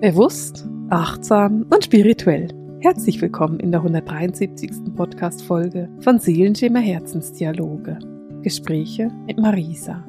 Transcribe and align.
Bewusst, 0.00 0.68
achtsam 0.90 1.64
und 1.72 1.82
spirituell. 1.82 2.48
Herzlich 2.80 3.22
willkommen 3.22 3.58
in 3.60 3.72
der 3.72 3.80
173. 3.80 4.94
Podcast-Folge 4.94 5.88
von 6.00 6.18
Seelenschimmer 6.18 6.80
Herzensdialoge. 6.80 7.98
Gespräche 8.42 9.10
mit 9.26 9.38
Marisa. 9.38 10.06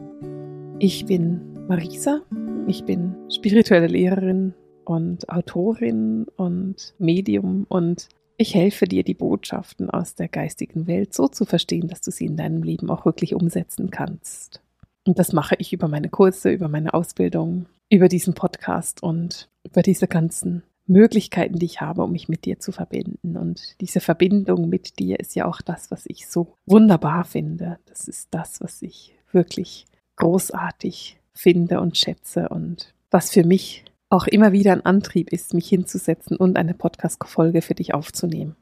Ich 0.80 1.06
bin 1.06 1.40
Marisa, 1.70 2.22
ich 2.68 2.84
bin 2.84 3.16
spirituelle 3.34 3.88
Lehrerin 3.88 4.54
und 4.84 5.30
Autorin 5.30 6.26
und 6.36 6.94
Medium 7.00 7.66
und 7.70 8.10
ich 8.36 8.56
helfe 8.56 8.88
dir, 8.88 9.06
die 9.06 9.14
Botschaften 9.14 9.90
aus 9.90 10.16
der 10.16 10.28
geistigen 10.28 10.88
Welt 10.88 11.14
so 11.14 11.30
zu 11.30 11.46
verstehen, 11.46 11.88
dass 11.88 12.02
du 12.02 12.12
sie 12.12 12.26
in 12.26 12.36
deinem 12.36 12.62
Leben 12.62 12.90
auch 12.90 13.06
wirklich 13.06 13.34
umsetzen 13.34 13.90
kannst. 13.90 14.62
Und 15.06 15.18
das 15.18 15.32
mache 15.32 15.56
ich 15.60 15.72
über 15.72 15.88
meine 15.88 16.10
Kurse, 16.10 16.52
über 16.52 16.68
meine 16.68 16.94
Ausbildung, 16.94 17.68
über 17.90 18.08
diesen 18.08 18.34
Podcast 18.34 19.02
und 19.02 19.50
über 19.64 19.82
diese 19.82 20.08
ganzen 20.08 20.64
Möglichkeiten, 20.88 21.60
die 21.60 21.66
ich 21.66 21.82
habe, 21.82 22.04
um 22.04 22.12
mich 22.12 22.30
mit 22.30 22.46
dir 22.46 22.60
zu 22.60 22.72
verbinden. 22.72 23.38
Und 23.38 23.80
diese 23.82 24.00
Verbindung 24.00 24.70
mit 24.70 25.00
dir 25.00 25.20
ist 25.20 25.36
ja 25.36 25.46
auch 25.46 25.62
das, 25.62 25.92
was 25.92 26.06
ich 26.06 26.28
so 26.28 26.56
wunderbar 26.66 27.26
finde. 27.26 27.80
Das 27.86 28.08
ist 28.08 28.30
das, 28.32 28.62
was 28.62 28.82
ich 28.82 29.14
wirklich 29.32 29.86
großartig 30.16 31.20
finde 31.34 31.80
und 31.82 31.98
schätze 31.98 32.50
und 32.50 32.94
was 33.12 33.32
für 33.32 33.44
mich 33.44 33.86
auch 34.10 34.28
immer 34.28 34.54
wieder 34.54 34.72
ein 34.72 34.86
Antrieb 34.86 35.32
ist, 35.32 35.54
mich 35.54 35.68
hinzusetzen 35.68 36.38
und 36.38 36.58
eine 36.58 36.74
Podcast-Folge 36.74 37.62
für 37.62 37.76
dich 37.76 37.94
aufzunehmen. 37.94 38.56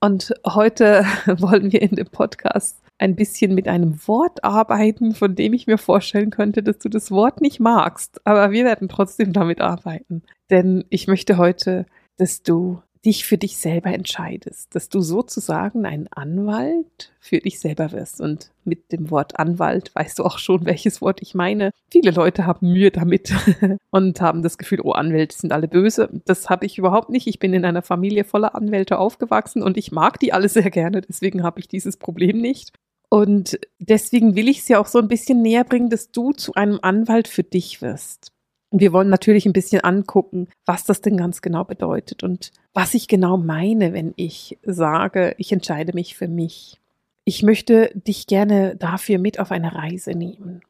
Und 0.00 0.34
heute 0.44 1.04
wollen 1.26 1.72
wir 1.72 1.80
in 1.80 1.94
dem 1.94 2.08
Podcast 2.08 2.82
ein 3.02 3.16
bisschen 3.16 3.54
mit 3.54 3.66
einem 3.68 4.06
Wort 4.06 4.44
arbeiten, 4.44 5.14
von 5.14 5.34
dem 5.34 5.52
ich 5.52 5.66
mir 5.66 5.76
vorstellen 5.76 6.30
könnte, 6.30 6.62
dass 6.62 6.78
du 6.78 6.88
das 6.88 7.10
Wort 7.10 7.40
nicht 7.40 7.58
magst. 7.58 8.24
Aber 8.24 8.52
wir 8.52 8.64
werden 8.64 8.88
trotzdem 8.88 9.32
damit 9.32 9.60
arbeiten. 9.60 10.22
Denn 10.50 10.84
ich 10.88 11.08
möchte 11.08 11.36
heute, 11.36 11.84
dass 12.16 12.42
du 12.42 12.80
dich 13.04 13.24
für 13.24 13.36
dich 13.36 13.56
selber 13.56 13.92
entscheidest, 13.92 14.74
dass 14.76 14.88
du 14.88 15.00
sozusagen 15.00 15.84
ein 15.86 16.06
Anwalt 16.12 17.12
für 17.18 17.38
dich 17.38 17.58
selber 17.58 17.90
wirst. 17.90 18.20
Und 18.20 18.52
mit 18.64 18.92
dem 18.92 19.10
Wort 19.10 19.40
Anwalt 19.40 19.92
weißt 19.94 20.20
du 20.20 20.24
auch 20.24 20.38
schon, 20.38 20.64
welches 20.66 21.00
Wort 21.00 21.20
ich 21.20 21.34
meine. 21.34 21.72
Viele 21.90 22.12
Leute 22.12 22.46
haben 22.46 22.72
Mühe 22.72 22.92
damit 22.92 23.34
und 23.90 24.20
haben 24.20 24.42
das 24.42 24.56
Gefühl, 24.56 24.80
oh, 24.82 24.92
Anwälte 24.92 25.36
sind 25.36 25.52
alle 25.52 25.66
böse. 25.66 26.10
Das 26.26 26.48
habe 26.48 26.64
ich 26.64 26.78
überhaupt 26.78 27.10
nicht. 27.10 27.26
Ich 27.26 27.40
bin 27.40 27.54
in 27.54 27.64
einer 27.64 27.82
Familie 27.82 28.22
voller 28.22 28.54
Anwälte 28.54 28.98
aufgewachsen 28.98 29.62
und 29.62 29.76
ich 29.76 29.90
mag 29.90 30.20
die 30.20 30.32
alle 30.32 30.48
sehr 30.48 30.70
gerne. 30.70 31.00
Deswegen 31.00 31.42
habe 31.42 31.58
ich 31.58 31.66
dieses 31.66 31.96
Problem 31.96 32.38
nicht. 32.38 32.72
Und 33.12 33.60
deswegen 33.78 34.36
will 34.36 34.48
ich 34.48 34.60
es 34.60 34.68
ja 34.68 34.80
auch 34.80 34.86
so 34.86 34.98
ein 34.98 35.06
bisschen 35.06 35.42
näher 35.42 35.64
bringen, 35.64 35.90
dass 35.90 36.12
du 36.12 36.32
zu 36.32 36.54
einem 36.54 36.78
Anwalt 36.80 37.28
für 37.28 37.42
dich 37.42 37.82
wirst. 37.82 38.32
Und 38.70 38.80
wir 38.80 38.94
wollen 38.94 39.10
natürlich 39.10 39.44
ein 39.44 39.52
bisschen 39.52 39.82
angucken, 39.82 40.48
was 40.64 40.84
das 40.84 41.02
denn 41.02 41.18
ganz 41.18 41.42
genau 41.42 41.62
bedeutet 41.62 42.22
und 42.22 42.52
was 42.72 42.94
ich 42.94 43.08
genau 43.08 43.36
meine, 43.36 43.92
wenn 43.92 44.14
ich 44.16 44.58
sage, 44.62 45.34
ich 45.36 45.52
entscheide 45.52 45.92
mich 45.92 46.16
für 46.16 46.26
mich. 46.26 46.80
Ich 47.24 47.42
möchte 47.42 47.90
dich 47.92 48.26
gerne 48.26 48.76
dafür 48.76 49.18
mit 49.18 49.38
auf 49.38 49.50
eine 49.50 49.74
Reise 49.74 50.12
nehmen. 50.12 50.62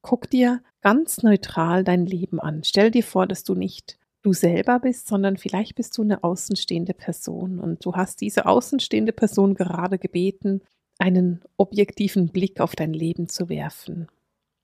Guck 0.00 0.30
dir 0.30 0.62
ganz 0.82 1.24
neutral 1.24 1.82
dein 1.82 2.06
Leben 2.06 2.38
an. 2.38 2.62
Stell 2.62 2.92
dir 2.92 3.02
vor, 3.02 3.26
dass 3.26 3.42
du 3.42 3.56
nicht 3.56 3.98
du 4.22 4.32
selber 4.32 4.78
bist, 4.78 5.08
sondern 5.08 5.36
vielleicht 5.36 5.74
bist 5.74 5.98
du 5.98 6.02
eine 6.02 6.22
außenstehende 6.22 6.94
Person 6.94 7.58
und 7.58 7.84
du 7.84 7.96
hast 7.96 8.20
diese 8.20 8.46
außenstehende 8.46 9.12
Person 9.12 9.54
gerade 9.54 9.98
gebeten, 9.98 10.62
einen 10.98 11.40
objektiven 11.56 12.28
Blick 12.28 12.60
auf 12.60 12.76
dein 12.76 12.92
Leben 12.92 13.28
zu 13.28 13.48
werfen 13.48 14.08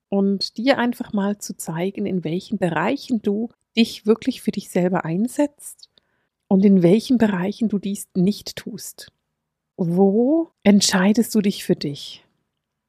und 0.08 0.56
dir 0.58 0.78
einfach 0.78 1.12
mal 1.12 1.38
zu 1.38 1.56
zeigen, 1.56 2.06
in 2.06 2.24
welchen 2.24 2.58
Bereichen 2.58 3.22
du 3.22 3.48
dich 3.76 4.06
wirklich 4.06 4.42
für 4.42 4.52
dich 4.52 4.68
selber 4.68 5.04
einsetzt 5.04 5.88
und 6.48 6.64
in 6.64 6.82
welchen 6.82 7.18
Bereichen 7.18 7.68
du 7.68 7.78
dies 7.78 8.08
nicht 8.14 8.56
tust. 8.56 9.12
Wo 9.76 10.50
entscheidest 10.62 11.34
du 11.34 11.40
dich 11.40 11.64
für 11.64 11.74
dich? 11.74 12.24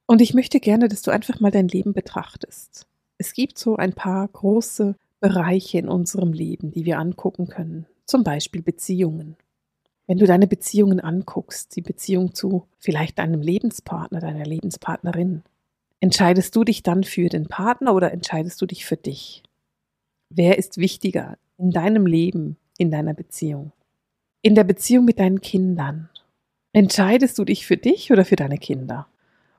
Und 0.07 0.21
ich 0.21 0.35
möchte 0.35 0.59
gerne, 0.59 0.87
dass 0.87 1.01
du 1.01 1.09
einfach 1.09 1.39
mal 1.39 1.49
dein 1.49 1.67
Leben 1.67 1.93
betrachtest. 1.93 2.85
Es 3.17 3.33
gibt 3.33 3.57
so 3.57 3.75
ein 3.75 3.93
paar 3.93 4.27
große 4.27 4.95
Bereiche 5.19 5.79
in 5.79 5.89
unserem 5.89 6.31
Leben, 6.33 6.71
die 6.71 6.85
wir 6.85 6.99
angucken 6.99 7.47
können. 7.47 7.87
Zum 8.05 8.23
Beispiel 8.23 8.61
Beziehungen. 8.61 9.35
Wenn 10.07 10.17
du 10.17 10.25
deine 10.25 10.47
Beziehungen 10.47 10.99
anguckst, 10.99 11.75
die 11.75 11.81
Beziehung 11.81 12.35
zu 12.35 12.67
vielleicht 12.77 13.17
deinem 13.17 13.41
Lebenspartner, 13.41 14.19
deiner 14.19 14.45
Lebenspartnerin, 14.45 15.43
entscheidest 15.99 16.55
du 16.55 16.63
dich 16.63 16.83
dann 16.83 17.03
für 17.03 17.27
den 17.29 17.47
Partner 17.47 17.95
oder 17.95 18.11
entscheidest 18.11 18.61
du 18.61 18.67
dich 18.67 18.85
für 18.85 18.97
dich? 18.97 19.41
Wer 20.29 20.57
ist 20.57 20.77
wichtiger 20.77 21.37
in 21.57 21.71
deinem 21.71 22.05
Leben, 22.05 22.57
in 22.77 22.91
deiner 22.91 23.13
Beziehung? 23.13 23.71
In 24.41 24.53
der 24.53 24.63
Beziehung 24.63 25.05
mit 25.05 25.19
deinen 25.19 25.41
Kindern. 25.41 26.09
Entscheidest 26.71 27.37
du 27.39 27.45
dich 27.45 27.65
für 27.65 27.77
dich 27.77 28.11
oder 28.11 28.25
für 28.25 28.35
deine 28.35 28.57
Kinder? 28.57 29.07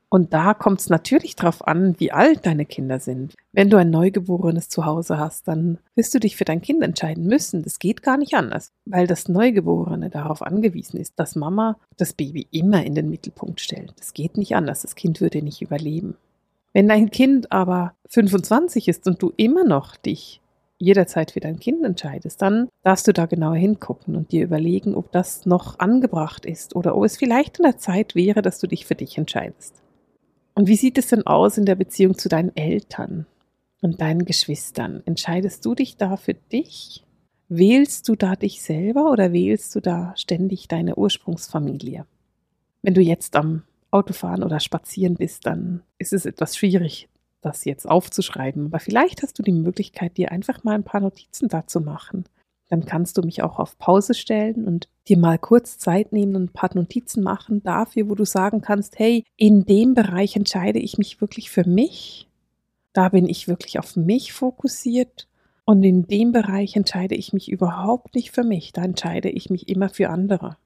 Und 0.09 0.33
da 0.33 0.55
kommt 0.55 0.81
es 0.81 0.89
natürlich 0.89 1.35
darauf 1.35 1.67
an, 1.67 1.97
wie 1.99 2.13
alt 2.13 2.47
deine 2.47 2.65
Kinder 2.65 3.01
sind. 3.01 3.35
Wenn 3.53 3.71
du 3.71 3.77
ein 3.77 3.91
Neugeborenes 3.91 4.69
zu 4.69 4.85
Hause 4.85 5.19
hast, 5.19 5.49
dann 5.49 5.79
wirst 5.97 6.15
du 6.15 6.21
dich 6.21 6.37
für 6.37 6.45
dein 6.45 6.63
Kind 6.63 6.83
entscheiden 6.83 7.27
müssen. 7.27 7.63
Das 7.63 7.81
geht 7.81 8.03
gar 8.03 8.17
nicht 8.17 8.35
anders, 8.35 8.71
weil 8.85 9.09
das 9.09 9.29
Neugeborene 9.29 10.09
darauf 10.09 10.43
angewiesen 10.43 11.01
ist, 11.01 11.19
dass 11.19 11.35
Mama 11.35 11.77
das 11.97 12.13
Baby 12.13 12.47
immer 12.53 12.85
in 12.85 12.95
den 12.95 13.11
Mittelpunkt 13.11 13.61
stellt. 13.61 13.95
Das 13.99 14.15
geht 14.15 14.37
nicht 14.37 14.55
anders. 14.55 14.83
Das 14.83 14.95
Kind 14.95 15.21
würde 15.21 15.43
nicht 15.43 15.61
überleben. 15.61 16.17
Wenn 16.73 16.89
dein 16.89 17.11
Kind 17.11 17.51
aber 17.51 17.95
25 18.11 18.87
ist 18.87 19.07
und 19.07 19.21
du 19.23 19.33
immer 19.37 19.65
noch 19.65 19.97
dich 19.97 20.41
jederzeit 20.79 21.31
für 21.31 21.41
dein 21.41 21.59
Kind 21.59 21.85
entscheidest, 21.85 22.43
dann 22.43 22.69
darfst 22.83 23.09
du 23.09 23.13
da 23.13 23.27
genauer 23.27 23.57
hingucken 23.57 24.15
und 24.15 24.31
dir 24.31 24.45
überlegen, 24.45 24.95
ob 24.95 25.11
das 25.11 25.47
noch 25.47 25.79
angebracht 25.79 26.45
ist 26.45 26.77
oder 26.77 26.95
ob 26.95 27.05
es 27.05 27.17
vielleicht 27.17 27.59
in 27.59 27.65
der 27.65 27.79
Zeit 27.79 28.15
wäre, 28.15 28.43
dass 28.43 28.59
du 28.59 28.67
dich 28.67 28.87
für 28.87 28.95
dich 28.95 29.17
entscheidest. 29.17 29.83
Und 30.57 30.69
wie 30.69 30.77
sieht 30.77 30.97
es 30.97 31.09
denn 31.09 31.27
aus 31.27 31.59
in 31.59 31.67
der 31.67 31.75
Beziehung 31.75 32.17
zu 32.17 32.31
deinen 32.31 32.57
Eltern 32.57 33.27
und 33.83 34.01
deinen 34.01 34.25
Geschwistern? 34.25 35.03
Entscheidest 35.05 35.63
du 35.67 35.75
dich 35.75 35.99
da 35.99 36.17
für 36.17 36.33
dich? 36.33 37.05
Wählst 37.51 38.09
du 38.09 38.17
da 38.17 38.37
dich 38.37 38.63
selber 38.63 39.11
oder 39.13 39.35
wählst 39.35 39.75
du 39.75 39.81
da 39.81 40.15
ständig 40.17 40.67
deine 40.67 40.97
Ursprungsfamilie? 40.97 42.07
Wenn 42.81 42.95
du 42.95 43.03
jetzt 43.03 43.37
am 43.37 43.65
Autofahren 43.91 44.43
oder 44.43 44.59
spazieren 44.59 45.17
bist, 45.17 45.45
dann 45.45 45.83
ist 45.99 46.15
es 46.15 46.25
etwas 46.25 46.57
schwierig, 46.57 47.11
das 47.43 47.67
jetzt 47.67 47.87
aufzuschreiben. 47.87 48.65
Aber 48.67 48.79
vielleicht 48.79 49.23
hast 49.23 49.39
du 49.39 49.43
die 49.43 49.53
Möglichkeit, 49.53 50.17
dir 50.17 50.33
einfach 50.33 50.65
mal 50.65 50.75
ein 50.75 50.85
paar 50.85 51.03
Notizen 51.03 51.49
dazu 51.49 51.81
machen 51.83 52.25
dann 52.69 52.85
kannst 52.85 53.17
du 53.17 53.23
mich 53.23 53.43
auch 53.43 53.59
auf 53.59 53.79
Pause 53.79 54.15
stellen 54.15 54.67
und 54.67 54.89
dir 55.09 55.19
mal 55.19 55.39
kurz 55.39 55.79
Zeit 55.79 56.13
nehmen 56.13 56.35
und 56.35 56.45
ein 56.45 56.53
paar 56.53 56.71
Notizen 56.75 57.23
machen 57.23 57.63
dafür, 57.63 58.09
wo 58.11 58.15
du 58.15 58.25
sagen 58.25 58.61
kannst, 58.61 58.99
hey, 58.99 59.25
in 59.37 59.65
dem 59.65 59.95
Bereich 59.95 60.35
entscheide 60.37 60.81
ich 60.81 60.99
mich 60.99 61.21
wirklich 61.21 61.51
für 61.51 61.69
mich. 61.69 62.29
Da 62.93 63.11
bin 63.11 63.29
ich 63.29 63.47
wirklich 63.47 63.79
auf 63.79 63.95
mich 63.95 64.33
fokussiert. 64.33 65.29
Und 65.65 65.83
in 65.83 66.07
dem 66.07 66.33
Bereich 66.33 66.77
entscheide 66.77 67.15
ich 67.15 67.33
mich 67.33 67.51
überhaupt 67.51 68.15
nicht 68.15 68.31
für 68.31 68.45
mich. 68.45 68.73
Da 68.73 68.85
entscheide 68.85 69.29
ich 69.29 69.51
mich 69.51 69.69
immer 69.69 69.89
für 69.89 70.11
andere. 70.11 70.57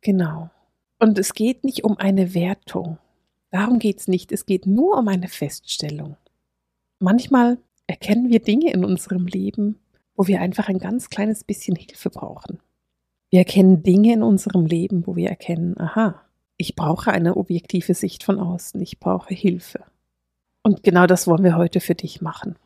Genau. 0.00 0.50
Und 0.98 1.18
es 1.18 1.34
geht 1.34 1.64
nicht 1.64 1.84
um 1.84 1.98
eine 1.98 2.34
Wertung. 2.34 2.98
Darum 3.50 3.78
geht 3.78 4.00
es 4.00 4.08
nicht. 4.08 4.32
Es 4.32 4.46
geht 4.46 4.66
nur 4.66 4.98
um 4.98 5.08
eine 5.08 5.28
Feststellung. 5.28 6.16
Manchmal 6.98 7.58
erkennen 7.86 8.30
wir 8.30 8.40
Dinge 8.40 8.72
in 8.72 8.84
unserem 8.84 9.26
Leben, 9.26 9.78
wo 10.16 10.26
wir 10.26 10.40
einfach 10.40 10.68
ein 10.68 10.78
ganz 10.78 11.10
kleines 11.10 11.44
bisschen 11.44 11.76
Hilfe 11.76 12.10
brauchen. 12.10 12.60
Wir 13.30 13.40
erkennen 13.40 13.82
Dinge 13.82 14.14
in 14.14 14.22
unserem 14.22 14.66
Leben, 14.66 15.06
wo 15.06 15.16
wir 15.16 15.28
erkennen, 15.28 15.78
aha, 15.78 16.22
ich 16.56 16.74
brauche 16.74 17.12
eine 17.12 17.36
objektive 17.36 17.94
Sicht 17.94 18.24
von 18.24 18.40
außen, 18.40 18.80
ich 18.80 18.98
brauche 18.98 19.34
Hilfe. 19.34 19.84
Und 20.62 20.82
genau 20.82 21.06
das 21.06 21.26
wollen 21.26 21.44
wir 21.44 21.56
heute 21.56 21.80
für 21.80 21.94
dich 21.94 22.20
machen. 22.20 22.56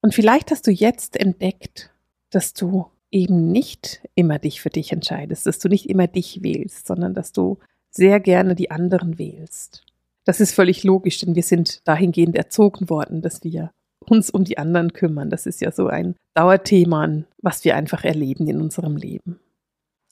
Und 0.00 0.14
vielleicht 0.14 0.50
hast 0.50 0.66
du 0.66 0.70
jetzt 0.70 1.16
entdeckt, 1.16 1.90
dass 2.30 2.54
du 2.54 2.86
eben 3.10 3.50
nicht 3.50 4.02
immer 4.14 4.38
dich 4.38 4.60
für 4.60 4.70
dich 4.70 4.92
entscheidest, 4.92 5.46
dass 5.46 5.58
du 5.58 5.68
nicht 5.68 5.88
immer 5.88 6.06
dich 6.06 6.42
wählst, 6.42 6.86
sondern 6.86 7.14
dass 7.14 7.32
du 7.32 7.58
sehr 7.90 8.20
gerne 8.20 8.54
die 8.54 8.70
anderen 8.70 9.18
wählst. 9.18 9.84
Das 10.24 10.40
ist 10.40 10.52
völlig 10.52 10.84
logisch, 10.84 11.18
denn 11.18 11.34
wir 11.34 11.42
sind 11.42 11.86
dahingehend 11.88 12.36
erzogen 12.36 12.90
worden, 12.90 13.22
dass 13.22 13.44
wir 13.44 13.70
uns 14.10 14.30
um 14.30 14.44
die 14.44 14.58
anderen 14.58 14.92
kümmern. 14.92 15.30
Das 15.30 15.46
ist 15.46 15.60
ja 15.60 15.72
so 15.72 15.88
ein 15.88 16.16
Dauerthema, 16.34 17.24
was 17.42 17.64
wir 17.64 17.76
einfach 17.76 18.04
erleben 18.04 18.48
in 18.48 18.60
unserem 18.60 18.96
Leben. 18.96 19.40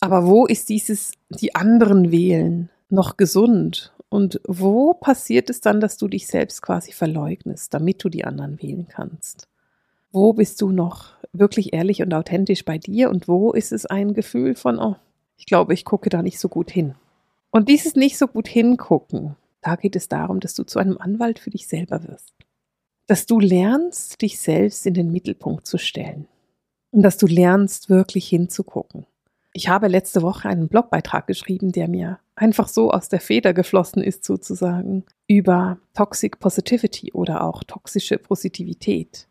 Aber 0.00 0.26
wo 0.26 0.46
ist 0.46 0.68
dieses 0.68 1.12
die 1.30 1.54
anderen 1.54 2.10
wählen 2.10 2.70
noch 2.88 3.16
gesund? 3.16 3.92
Und 4.08 4.40
wo 4.46 4.94
passiert 4.94 5.50
es 5.50 5.60
dann, 5.60 5.80
dass 5.80 5.96
du 5.96 6.08
dich 6.08 6.26
selbst 6.26 6.62
quasi 6.62 6.92
verleugnest, 6.92 7.74
damit 7.74 8.02
du 8.04 8.08
die 8.08 8.24
anderen 8.24 8.62
wählen 8.62 8.86
kannst? 8.88 9.48
Wo 10.12 10.32
bist 10.32 10.60
du 10.62 10.70
noch 10.70 11.14
wirklich 11.32 11.72
ehrlich 11.72 12.02
und 12.02 12.14
authentisch 12.14 12.64
bei 12.64 12.78
dir 12.78 13.10
und 13.10 13.28
wo 13.28 13.52
ist 13.52 13.72
es 13.72 13.84
ein 13.84 14.14
Gefühl 14.14 14.54
von, 14.54 14.78
oh, 14.78 14.96
ich 15.36 15.46
glaube, 15.46 15.74
ich 15.74 15.84
gucke 15.84 16.08
da 16.08 16.22
nicht 16.22 16.38
so 16.38 16.48
gut 16.48 16.70
hin. 16.70 16.94
Und 17.50 17.68
dieses 17.68 17.96
nicht 17.96 18.16
so 18.16 18.26
gut 18.26 18.48
hingucken, 18.48 19.36
da 19.60 19.76
geht 19.76 19.96
es 19.96 20.08
darum, 20.08 20.40
dass 20.40 20.54
du 20.54 20.62
zu 20.62 20.78
einem 20.78 20.98
Anwalt 20.98 21.38
für 21.38 21.50
dich 21.50 21.66
selber 21.66 22.04
wirst 22.04 22.32
dass 23.06 23.26
du 23.26 23.40
lernst, 23.40 24.20
dich 24.22 24.38
selbst 24.38 24.86
in 24.86 24.94
den 24.94 25.10
Mittelpunkt 25.12 25.66
zu 25.66 25.78
stellen. 25.78 26.28
und 26.92 27.02
dass 27.02 27.18
du 27.18 27.26
lernst, 27.26 27.90
wirklich 27.90 28.26
hinzugucken. 28.28 29.06
Ich 29.52 29.68
habe 29.68 29.88
letzte 29.88 30.22
Woche 30.22 30.48
einen 30.48 30.68
Blogbeitrag 30.68 31.26
geschrieben, 31.26 31.72
der 31.72 31.88
mir 31.88 32.20
einfach 32.36 32.68
so 32.68 32.90
aus 32.90 33.08
der 33.08 33.20
Feder 33.20 33.52
geflossen 33.52 34.02
ist, 34.02 34.24
sozusagen, 34.24 35.04
über 35.26 35.78
Toxic 35.94 36.38
Positivity 36.38 37.12
oder 37.12 37.42
auch 37.42 37.64
toxische 37.64 38.18
Positivität. 38.18 39.26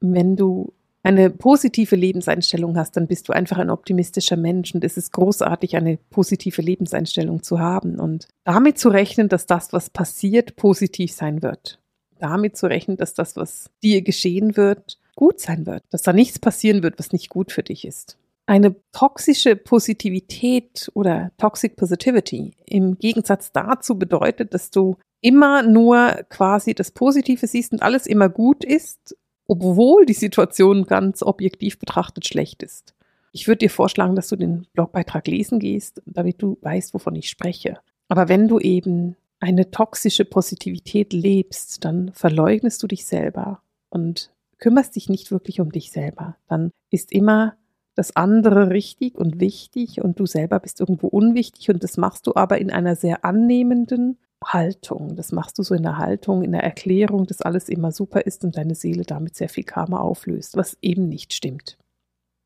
Wenn 0.00 0.36
du 0.36 0.72
eine 1.02 1.30
positive 1.30 1.96
Lebenseinstellung 1.96 2.76
hast, 2.76 2.96
dann 2.96 3.06
bist 3.06 3.28
du 3.28 3.32
einfach 3.32 3.58
ein 3.58 3.70
optimistischer 3.70 4.36
Mensch 4.36 4.74
und 4.74 4.84
es 4.84 4.96
ist 4.96 5.12
großartig, 5.12 5.76
eine 5.76 5.98
positive 6.10 6.60
Lebenseinstellung 6.60 7.42
zu 7.42 7.58
haben 7.58 7.98
und 7.98 8.28
damit 8.44 8.78
zu 8.78 8.90
rechnen, 8.90 9.28
dass 9.28 9.46
das, 9.46 9.72
was 9.72 9.90
passiert, 9.90 10.56
positiv 10.56 11.12
sein 11.12 11.42
wird. 11.42 11.79
Damit 12.20 12.56
zu 12.56 12.66
rechnen, 12.66 12.96
dass 12.96 13.14
das, 13.14 13.36
was 13.36 13.70
dir 13.82 14.02
geschehen 14.02 14.56
wird, 14.56 14.98
gut 15.16 15.40
sein 15.40 15.66
wird, 15.66 15.82
dass 15.90 16.02
da 16.02 16.12
nichts 16.12 16.38
passieren 16.38 16.82
wird, 16.82 16.98
was 16.98 17.12
nicht 17.12 17.28
gut 17.28 17.52
für 17.52 17.62
dich 17.62 17.84
ist. 17.84 18.16
Eine 18.46 18.74
toxische 18.92 19.54
Positivität 19.56 20.90
oder 20.94 21.30
Toxic 21.38 21.76
Positivity 21.76 22.52
im 22.66 22.98
Gegensatz 22.98 23.52
dazu 23.52 23.96
bedeutet, 23.96 24.54
dass 24.54 24.70
du 24.70 24.96
immer 25.20 25.62
nur 25.62 26.24
quasi 26.30 26.74
das 26.74 26.90
Positive 26.90 27.46
siehst 27.46 27.72
und 27.72 27.82
alles 27.82 28.06
immer 28.06 28.28
gut 28.28 28.64
ist 28.64 29.14
obwohl 29.50 30.06
die 30.06 30.12
Situation 30.12 30.86
ganz 30.86 31.24
objektiv 31.24 31.80
betrachtet 31.80 32.24
schlecht 32.24 32.62
ist. 32.62 32.94
Ich 33.32 33.48
würde 33.48 33.58
dir 33.58 33.70
vorschlagen, 33.70 34.14
dass 34.14 34.28
du 34.28 34.36
den 34.36 34.68
Blogbeitrag 34.74 35.26
lesen 35.26 35.58
gehst, 35.58 36.00
damit 36.06 36.40
du 36.40 36.56
weißt, 36.62 36.94
wovon 36.94 37.16
ich 37.16 37.28
spreche. 37.28 37.78
Aber 38.08 38.28
wenn 38.28 38.46
du 38.46 38.60
eben 38.60 39.16
eine 39.40 39.70
toxische 39.70 40.24
Positivität 40.24 41.12
lebst, 41.12 41.84
dann 41.84 42.12
verleugnest 42.12 42.82
du 42.82 42.86
dich 42.86 43.06
selber 43.06 43.62
und 43.88 44.30
kümmerst 44.58 44.94
dich 44.96 45.08
nicht 45.08 45.30
wirklich 45.30 45.60
um 45.60 45.72
dich 45.72 45.90
selber. 45.90 46.36
Dann 46.46 46.70
ist 46.90 47.10
immer 47.10 47.56
das 47.94 48.14
andere 48.14 48.70
richtig 48.70 49.16
und 49.16 49.40
wichtig 49.40 50.00
und 50.00 50.20
du 50.20 50.26
selber 50.26 50.60
bist 50.60 50.80
irgendwo 50.80 51.08
unwichtig 51.08 51.70
und 51.70 51.82
das 51.82 51.96
machst 51.96 52.26
du 52.26 52.34
aber 52.34 52.58
in 52.58 52.70
einer 52.70 52.96
sehr 52.96 53.24
annehmenden 53.24 54.18
Haltung. 54.44 55.16
Das 55.16 55.32
machst 55.32 55.58
du 55.58 55.62
so 55.62 55.74
in 55.74 55.82
der 55.82 55.98
Haltung, 55.98 56.42
in 56.42 56.52
der 56.52 56.62
Erklärung, 56.62 57.26
dass 57.26 57.42
alles 57.42 57.68
immer 57.68 57.92
super 57.92 58.22
ist 58.22 58.44
und 58.44 58.56
deine 58.56 58.74
Seele 58.74 59.04
damit 59.04 59.36
sehr 59.36 59.48
viel 59.48 59.64
Karma 59.64 59.98
auflöst, 60.00 60.56
was 60.56 60.78
eben 60.80 61.08
nicht 61.08 61.34
stimmt. 61.34 61.78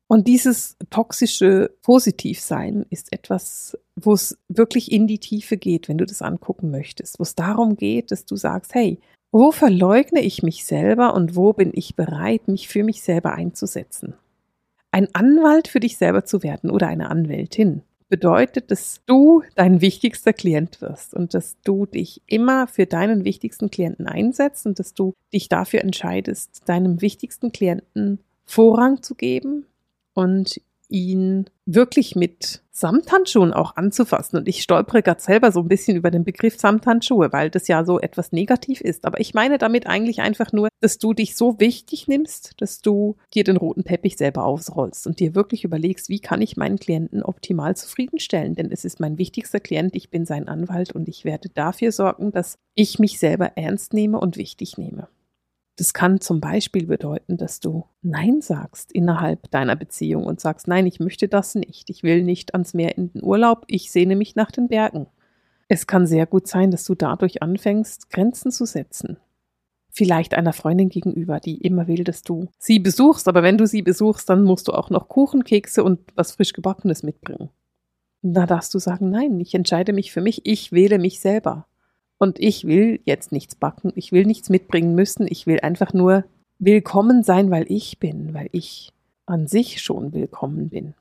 Und 0.07 0.27
dieses 0.27 0.77
toxische 0.91 1.71
Positivsein 1.81 2.85
ist 2.89 3.11
etwas, 3.11 3.77
wo 3.95 4.13
es 4.13 4.37
wirklich 4.47 4.91
in 4.91 5.07
die 5.07 5.19
Tiefe 5.19 5.57
geht, 5.57 5.89
wenn 5.89 5.97
du 5.97 6.05
das 6.05 6.21
angucken 6.21 6.69
möchtest, 6.69 7.19
wo 7.19 7.23
es 7.23 7.33
darum 7.33 7.75
geht, 7.75 8.11
dass 8.11 8.25
du 8.25 8.35
sagst, 8.35 8.75
hey, 8.75 8.99
wo 9.31 9.51
verleugne 9.51 10.21
ich 10.21 10.43
mich 10.43 10.65
selber 10.65 11.13
und 11.15 11.35
wo 11.35 11.53
bin 11.53 11.71
ich 11.73 11.95
bereit, 11.95 12.47
mich 12.47 12.67
für 12.67 12.83
mich 12.83 13.01
selber 13.01 13.33
einzusetzen? 13.33 14.13
Ein 14.91 15.13
Anwalt 15.13 15.67
für 15.67 15.79
dich 15.79 15.97
selber 15.97 16.23
zu 16.23 16.43
werden 16.43 16.69
oder 16.69 16.87
eine 16.87 17.09
Anwältin 17.09 17.81
bedeutet, 18.07 18.69
dass 18.69 19.01
du 19.07 19.43
dein 19.55 19.81
wichtigster 19.81 20.31
Klient 20.31 20.79
wirst 20.79 21.15
und 21.15 21.33
dass 21.33 21.57
du 21.63 21.87
dich 21.87 22.21
immer 22.27 22.67
für 22.67 22.85
deinen 22.85 23.25
wichtigsten 23.25 23.71
Klienten 23.71 24.07
einsetzt 24.07 24.67
und 24.67 24.77
dass 24.77 24.93
du 24.93 25.13
dich 25.33 25.49
dafür 25.49 25.81
entscheidest, 25.81 26.61
deinem 26.69 27.01
wichtigsten 27.01 27.51
Klienten 27.51 28.19
Vorrang 28.45 29.01
zu 29.01 29.15
geben 29.15 29.65
und 30.15 30.59
ihn 30.89 31.45
wirklich 31.65 32.15
mit 32.15 32.61
Samthandschuhen 32.71 33.53
auch 33.53 33.75
anzufassen. 33.75 34.37
Und 34.37 34.47
ich 34.47 34.61
stolpere 34.61 35.01
gerade 35.01 35.21
selber 35.21 35.51
so 35.51 35.61
ein 35.61 35.67
bisschen 35.67 35.97
über 35.97 36.11
den 36.11 36.23
Begriff 36.23 36.59
Samthandschuhe, 36.59 37.31
weil 37.33 37.49
das 37.49 37.67
ja 37.67 37.83
so 37.85 37.99
etwas 37.99 38.31
negativ 38.31 38.81
ist. 38.81 39.05
Aber 39.05 39.19
ich 39.19 39.33
meine 39.33 39.57
damit 39.57 39.87
eigentlich 39.87 40.21
einfach 40.21 40.51
nur, 40.51 40.69
dass 40.81 40.97
du 40.97 41.13
dich 41.13 41.35
so 41.35 41.59
wichtig 41.59 42.07
nimmst, 42.07 42.53
dass 42.61 42.81
du 42.81 43.15
dir 43.33 43.43
den 43.43 43.57
roten 43.57 43.83
Teppich 43.83 44.17
selber 44.17 44.45
ausrollst 44.45 45.07
und 45.07 45.19
dir 45.19 45.35
wirklich 45.35 45.63
überlegst, 45.63 46.09
wie 46.09 46.19
kann 46.19 46.41
ich 46.41 46.57
meinen 46.57 46.77
Klienten 46.77 47.23
optimal 47.23 47.75
zufriedenstellen? 47.75 48.55
Denn 48.55 48.71
es 48.71 48.85
ist 48.85 48.99
mein 48.99 49.17
wichtigster 49.17 49.59
Klient, 49.59 49.95
ich 49.95 50.09
bin 50.09 50.25
sein 50.25 50.47
Anwalt 50.47 50.91
und 50.91 51.07
ich 51.07 51.25
werde 51.25 51.49
dafür 51.49 51.91
sorgen, 51.91 52.31
dass 52.31 52.57
ich 52.75 52.99
mich 52.99 53.19
selber 53.19 53.53
ernst 53.55 53.93
nehme 53.93 54.19
und 54.19 54.37
wichtig 54.37 54.77
nehme. 54.77 55.07
Das 55.77 55.93
kann 55.93 56.21
zum 56.21 56.39
Beispiel 56.39 56.85
bedeuten, 56.87 57.37
dass 57.37 57.59
du 57.59 57.85
Nein 58.01 58.41
sagst 58.41 58.93
innerhalb 58.93 59.51
deiner 59.51 59.75
Beziehung 59.75 60.25
und 60.25 60.39
sagst, 60.39 60.67
nein, 60.67 60.87
ich 60.87 60.99
möchte 60.99 61.27
das 61.27 61.55
nicht. 61.55 61.89
Ich 61.89 62.01
will 62.01 62.23
nicht 62.23 62.53
ans 62.53 62.73
Meer 62.73 62.97
in 62.97 63.11
den 63.11 63.23
Urlaub. 63.23 63.65
Ich 63.67 63.91
sehne 63.91 64.15
mich 64.15 64.35
nach 64.35 64.51
den 64.51 64.69
Bergen. 64.69 65.07
Es 65.67 65.87
kann 65.87 66.07
sehr 66.07 66.27
gut 66.27 66.47
sein, 66.47 66.71
dass 66.71 66.85
du 66.85 66.95
dadurch 66.95 67.41
anfängst, 67.41 68.09
Grenzen 68.09 68.51
zu 68.51 68.65
setzen. 68.65 69.17
Vielleicht 69.89 70.33
einer 70.33 70.53
Freundin 70.53 70.89
gegenüber, 70.89 71.39
die 71.39 71.57
immer 71.57 71.87
will, 71.87 72.03
dass 72.03 72.21
du 72.21 72.49
sie 72.57 72.79
besuchst, 72.79 73.27
aber 73.27 73.43
wenn 73.43 73.57
du 73.57 73.65
sie 73.65 73.81
besuchst, 73.81 74.29
dann 74.29 74.43
musst 74.43 74.67
du 74.67 74.73
auch 74.73 74.89
noch 74.89 75.07
Kuchen, 75.07 75.43
Kekse 75.43 75.83
und 75.83 75.99
was 76.15 76.33
frisch 76.33 76.53
gebackenes 76.53 77.01
mitbringen. 77.01 77.49
Da 78.21 78.45
darfst 78.45 78.73
du 78.73 78.79
sagen, 78.79 79.09
nein, 79.09 79.39
ich 79.39 79.55
entscheide 79.55 79.93
mich 79.93 80.11
für 80.11 80.21
mich, 80.21 80.45
ich 80.45 80.71
wähle 80.71 80.99
mich 80.99 81.19
selber. 81.19 81.67
Und 82.17 82.39
ich 82.39 82.65
will 82.65 82.99
jetzt 83.05 83.31
nichts 83.31 83.55
backen, 83.55 83.91
ich 83.95 84.11
will 84.11 84.25
nichts 84.25 84.49
mitbringen 84.49 84.95
müssen, 84.95 85.27
ich 85.29 85.47
will 85.47 85.59
einfach 85.59 85.93
nur 85.93 86.23
willkommen 86.59 87.23
sein, 87.23 87.51
weil 87.51 87.65
ich 87.69 87.99
bin, 87.99 88.33
weil 88.33 88.49
ich 88.51 88.91
an 89.25 89.47
sich 89.47 89.81
schon 89.81 90.13
willkommen 90.13 90.69
bin. 90.69 90.93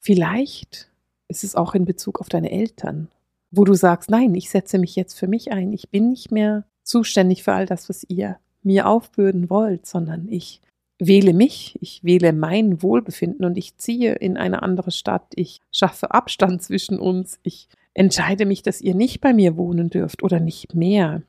Vielleicht 0.00 0.90
ist 1.28 1.44
es 1.44 1.54
auch 1.54 1.74
in 1.74 1.84
Bezug 1.84 2.20
auf 2.20 2.28
deine 2.28 2.50
Eltern, 2.50 3.08
wo 3.50 3.64
du 3.64 3.74
sagst, 3.74 4.10
nein, 4.10 4.34
ich 4.34 4.50
setze 4.50 4.78
mich 4.78 4.96
jetzt 4.96 5.18
für 5.18 5.28
mich 5.28 5.52
ein, 5.52 5.72
ich 5.72 5.90
bin 5.90 6.10
nicht 6.10 6.32
mehr 6.32 6.64
zuständig 6.82 7.42
für 7.42 7.52
all 7.52 7.66
das, 7.66 7.88
was 7.88 8.04
ihr 8.08 8.38
mir 8.62 8.88
aufbürden 8.88 9.50
wollt, 9.50 9.86
sondern 9.86 10.28
ich 10.28 10.60
wähle 10.98 11.32
mich, 11.32 11.76
ich 11.80 12.04
wähle 12.04 12.32
mein 12.32 12.82
Wohlbefinden 12.82 13.44
und 13.44 13.56
ich 13.56 13.76
ziehe 13.76 14.14
in 14.14 14.36
eine 14.36 14.62
andere 14.62 14.90
Stadt, 14.90 15.26
ich 15.34 15.60
schaffe 15.72 16.12
Abstand 16.12 16.62
zwischen 16.62 16.98
uns, 16.98 17.38
ich 17.42 17.68
entscheide 17.94 18.46
mich, 18.46 18.62
dass 18.62 18.80
ihr 18.80 18.94
nicht 18.94 19.20
bei 19.20 19.32
mir 19.32 19.56
wohnen 19.56 19.90
dürft 19.90 20.22
oder 20.22 20.40
nicht 20.40 20.74
mehr. 20.74 21.22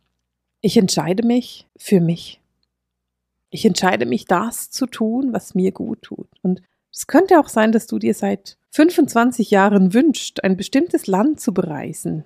Ich 0.61 0.77
entscheide 0.77 1.25
mich 1.25 1.67
für 1.75 1.99
mich. 1.99 2.39
Ich 3.49 3.65
entscheide 3.65 4.05
mich, 4.05 4.25
das 4.25 4.69
zu 4.69 4.85
tun, 4.85 5.33
was 5.33 5.55
mir 5.55 5.71
gut 5.71 6.03
tut. 6.03 6.29
Und 6.41 6.61
es 6.91 7.07
könnte 7.07 7.39
auch 7.39 7.49
sein, 7.49 7.71
dass 7.71 7.87
du 7.87 7.99
dir 7.99 8.13
seit 8.13 8.57
25 8.71 9.51
Jahren 9.51 9.93
wünscht, 9.93 10.39
ein 10.43 10.55
bestimmtes 10.55 11.07
Land 11.07 11.39
zu 11.39 11.53
bereisen. 11.53 12.23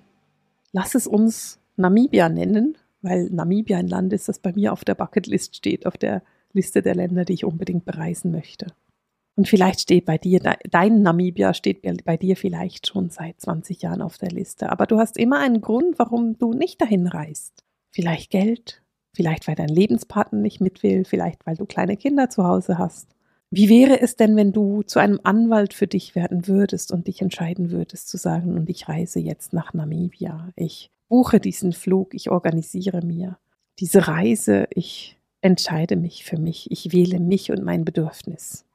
Lass 0.72 0.94
es 0.94 1.06
uns 1.06 1.58
Namibia 1.76 2.28
nennen, 2.28 2.76
weil 3.02 3.28
Namibia 3.30 3.78
ein 3.78 3.88
Land 3.88 4.12
ist, 4.12 4.28
das 4.28 4.38
bei 4.38 4.52
mir 4.52 4.72
auf 4.72 4.84
der 4.84 4.94
Bucketlist 4.94 5.56
steht, 5.56 5.86
auf 5.86 5.96
der 5.96 6.22
Liste 6.52 6.82
der 6.82 6.94
Länder, 6.94 7.24
die 7.24 7.34
ich 7.34 7.44
unbedingt 7.44 7.84
bereisen 7.84 8.30
möchte. 8.30 8.66
Und 9.36 9.48
vielleicht 9.48 9.82
steht 9.82 10.06
bei 10.06 10.16
dir, 10.16 10.40
dein 10.70 11.02
Namibia 11.02 11.52
steht 11.52 11.82
bei 12.04 12.16
dir 12.16 12.36
vielleicht 12.36 12.86
schon 12.86 13.10
seit 13.10 13.38
20 13.38 13.82
Jahren 13.82 14.00
auf 14.00 14.16
der 14.16 14.30
Liste. 14.30 14.70
Aber 14.70 14.86
du 14.86 14.98
hast 14.98 15.18
immer 15.18 15.38
einen 15.38 15.60
Grund, 15.60 15.98
warum 15.98 16.38
du 16.38 16.54
nicht 16.54 16.80
dahin 16.80 17.06
reist. 17.06 17.62
Vielleicht 17.90 18.30
Geld, 18.30 18.82
vielleicht 19.14 19.46
weil 19.46 19.54
dein 19.54 19.68
Lebenspartner 19.68 20.38
nicht 20.38 20.60
mit 20.60 20.82
will, 20.82 21.04
vielleicht 21.04 21.46
weil 21.46 21.56
du 21.56 21.66
kleine 21.66 21.98
Kinder 21.98 22.30
zu 22.30 22.44
Hause 22.44 22.78
hast. 22.78 23.08
Wie 23.50 23.68
wäre 23.68 24.00
es 24.00 24.16
denn, 24.16 24.36
wenn 24.36 24.52
du 24.52 24.82
zu 24.82 24.98
einem 24.98 25.20
Anwalt 25.22 25.72
für 25.72 25.86
dich 25.86 26.14
werden 26.14 26.48
würdest 26.48 26.90
und 26.90 27.06
dich 27.06 27.22
entscheiden 27.22 27.70
würdest 27.70 28.08
zu 28.08 28.16
sagen, 28.16 28.54
und 28.54 28.68
ich 28.68 28.88
reise 28.88 29.20
jetzt 29.20 29.52
nach 29.52 29.72
Namibia, 29.72 30.50
ich 30.56 30.90
buche 31.08 31.40
diesen 31.40 31.72
Flug, 31.72 32.14
ich 32.14 32.30
organisiere 32.30 33.04
mir 33.04 33.38
diese 33.78 34.08
Reise, 34.08 34.66
ich 34.74 35.18
entscheide 35.42 35.96
mich 35.96 36.24
für 36.24 36.38
mich, 36.38 36.70
ich 36.70 36.92
wähle 36.92 37.20
mich 37.20 37.50
und 37.50 37.62
mein 37.62 37.84
Bedürfnis. 37.84 38.65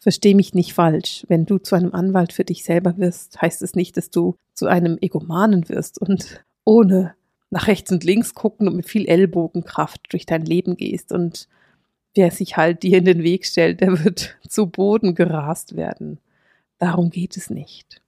Versteh 0.00 0.34
mich 0.34 0.54
nicht 0.54 0.72
falsch. 0.72 1.24
Wenn 1.28 1.46
du 1.46 1.58
zu 1.58 1.76
einem 1.76 1.94
Anwalt 1.94 2.32
für 2.32 2.44
dich 2.44 2.64
selber 2.64 2.96
wirst, 2.96 3.40
heißt 3.40 3.62
es 3.62 3.74
nicht, 3.74 3.96
dass 3.96 4.10
du 4.10 4.36
zu 4.54 4.66
einem 4.66 4.98
Egomanen 5.00 5.68
wirst 5.68 6.00
und 6.00 6.42
ohne 6.64 7.14
nach 7.50 7.66
rechts 7.66 7.92
und 7.92 8.04
links 8.04 8.34
gucken 8.34 8.66
und 8.66 8.76
mit 8.76 8.88
viel 8.88 9.06
Ellbogenkraft 9.06 10.00
durch 10.10 10.24
dein 10.24 10.44
Leben 10.44 10.76
gehst 10.76 11.12
und 11.12 11.48
wer 12.14 12.30
sich 12.30 12.56
halt 12.56 12.82
dir 12.82 12.98
in 12.98 13.04
den 13.04 13.22
Weg 13.22 13.44
stellt, 13.44 13.80
der 13.80 14.04
wird 14.04 14.38
zu 14.48 14.66
Boden 14.66 15.14
gerast 15.14 15.76
werden. 15.76 16.18
Darum 16.78 17.10
geht 17.10 17.36
es 17.36 17.50
nicht. 17.50 18.00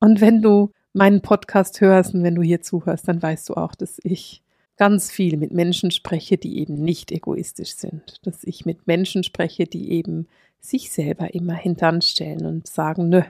Und 0.00 0.20
wenn 0.20 0.40
du 0.40 0.70
meinen 0.92 1.20
Podcast 1.20 1.80
hörst 1.80 2.14
und 2.14 2.22
wenn 2.22 2.36
du 2.36 2.42
hier 2.42 2.60
zuhörst, 2.60 3.08
dann 3.08 3.20
weißt 3.20 3.48
du 3.48 3.54
auch, 3.54 3.74
dass 3.74 3.98
ich 4.04 4.42
ganz 4.76 5.10
viel 5.10 5.36
mit 5.36 5.52
Menschen 5.52 5.90
spreche, 5.90 6.36
die 6.36 6.58
eben 6.58 6.74
nicht 6.74 7.10
egoistisch 7.10 7.74
sind. 7.74 8.24
Dass 8.24 8.44
ich 8.44 8.64
mit 8.64 8.86
Menschen 8.86 9.24
spreche, 9.24 9.64
die 9.64 9.90
eben 9.90 10.28
sich 10.64 10.90
selber 10.90 11.34
immer 11.34 11.54
hintanstellen 11.54 12.46
und 12.46 12.66
sagen, 12.66 13.08
nö, 13.08 13.22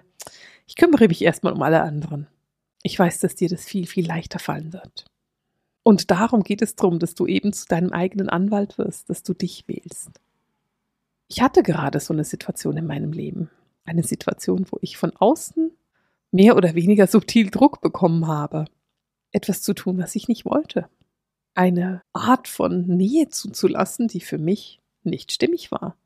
ich 0.67 0.77
kümmere 0.77 1.09
mich 1.09 1.23
erstmal 1.23 1.53
um 1.53 1.63
alle 1.63 1.83
anderen. 1.83 2.27
Ich 2.83 2.99
weiß, 2.99 3.19
dass 3.21 3.35
dir 3.35 3.49
das 3.49 3.65
viel, 3.65 3.87
viel 3.87 4.07
leichter 4.07 4.39
fallen 4.39 4.73
wird. 4.73 5.05
Und 5.83 6.11
darum 6.11 6.43
geht 6.43 6.63
es 6.63 6.77
darum, 6.77 6.99
dass 6.99 7.15
du 7.15 7.27
eben 7.27 7.53
zu 7.53 7.67
deinem 7.67 7.93
eigenen 7.93 8.29
Anwalt 8.29 8.79
wirst, 8.79 9.11
dass 9.11 9.23
du 9.23 9.35
dich 9.35 9.69
wählst. 9.69 10.11
Ich 11.29 11.43
hatte 11.43 11.63
gerade 11.63 12.01
so 12.01 12.15
eine 12.15 12.25
Situation 12.25 12.77
in 12.77 12.87
meinem 12.87 13.13
Leben. 13.13 13.51
Eine 13.85 14.03
Situation, 14.03 14.67
wo 14.71 14.79
ich 14.81 14.97
von 14.97 15.15
außen 15.15 15.71
mehr 16.31 16.57
oder 16.57 16.75
weniger 16.75 17.07
subtil 17.07 17.51
Druck 17.51 17.81
bekommen 17.81 18.27
habe, 18.27 18.65
etwas 19.33 19.63
zu 19.63 19.75
tun, 19.75 19.99
was 19.99 20.15
ich 20.15 20.29
nicht 20.29 20.45
wollte. 20.47 20.89
Eine 21.55 22.03
Art 22.13 22.49
von 22.49 22.87
Nähe 22.87 23.29
zuzulassen, 23.29 24.09
die 24.09 24.21
für 24.21 24.39
mich 24.39 24.81
nicht 25.03 25.33
stimmig 25.33 25.71
war. 25.71 25.97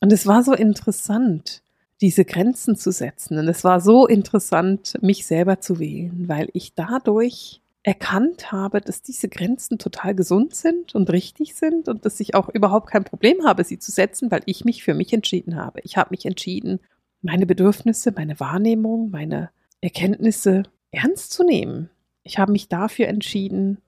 Und 0.00 0.12
es 0.12 0.26
war 0.26 0.42
so 0.42 0.54
interessant, 0.54 1.62
diese 2.00 2.24
Grenzen 2.24 2.76
zu 2.76 2.90
setzen. 2.90 3.38
Und 3.38 3.48
es 3.48 3.64
war 3.64 3.80
so 3.80 4.06
interessant, 4.06 4.98
mich 5.02 5.26
selber 5.26 5.60
zu 5.60 5.78
wählen, 5.78 6.28
weil 6.28 6.48
ich 6.54 6.74
dadurch 6.74 7.60
erkannt 7.82 8.52
habe, 8.52 8.80
dass 8.80 9.02
diese 9.02 9.28
Grenzen 9.28 9.78
total 9.78 10.14
gesund 10.14 10.54
sind 10.54 10.94
und 10.94 11.10
richtig 11.10 11.54
sind 11.54 11.88
und 11.88 12.04
dass 12.04 12.20
ich 12.20 12.34
auch 12.34 12.48
überhaupt 12.48 12.90
kein 12.90 13.04
Problem 13.04 13.44
habe, 13.46 13.64
sie 13.64 13.78
zu 13.78 13.90
setzen, 13.90 14.30
weil 14.30 14.42
ich 14.44 14.64
mich 14.64 14.82
für 14.82 14.94
mich 14.94 15.12
entschieden 15.12 15.56
habe. 15.56 15.80
Ich 15.82 15.96
habe 15.96 16.10
mich 16.10 16.26
entschieden, 16.26 16.80
meine 17.22 17.46
Bedürfnisse, 17.46 18.12
meine 18.12 18.38
Wahrnehmung, 18.38 19.10
meine 19.10 19.50
Erkenntnisse 19.80 20.64
ernst 20.90 21.32
zu 21.32 21.44
nehmen. 21.44 21.88
Ich 22.22 22.38
habe 22.38 22.52
mich 22.52 22.68
dafür 22.68 23.08
entschieden, 23.08 23.78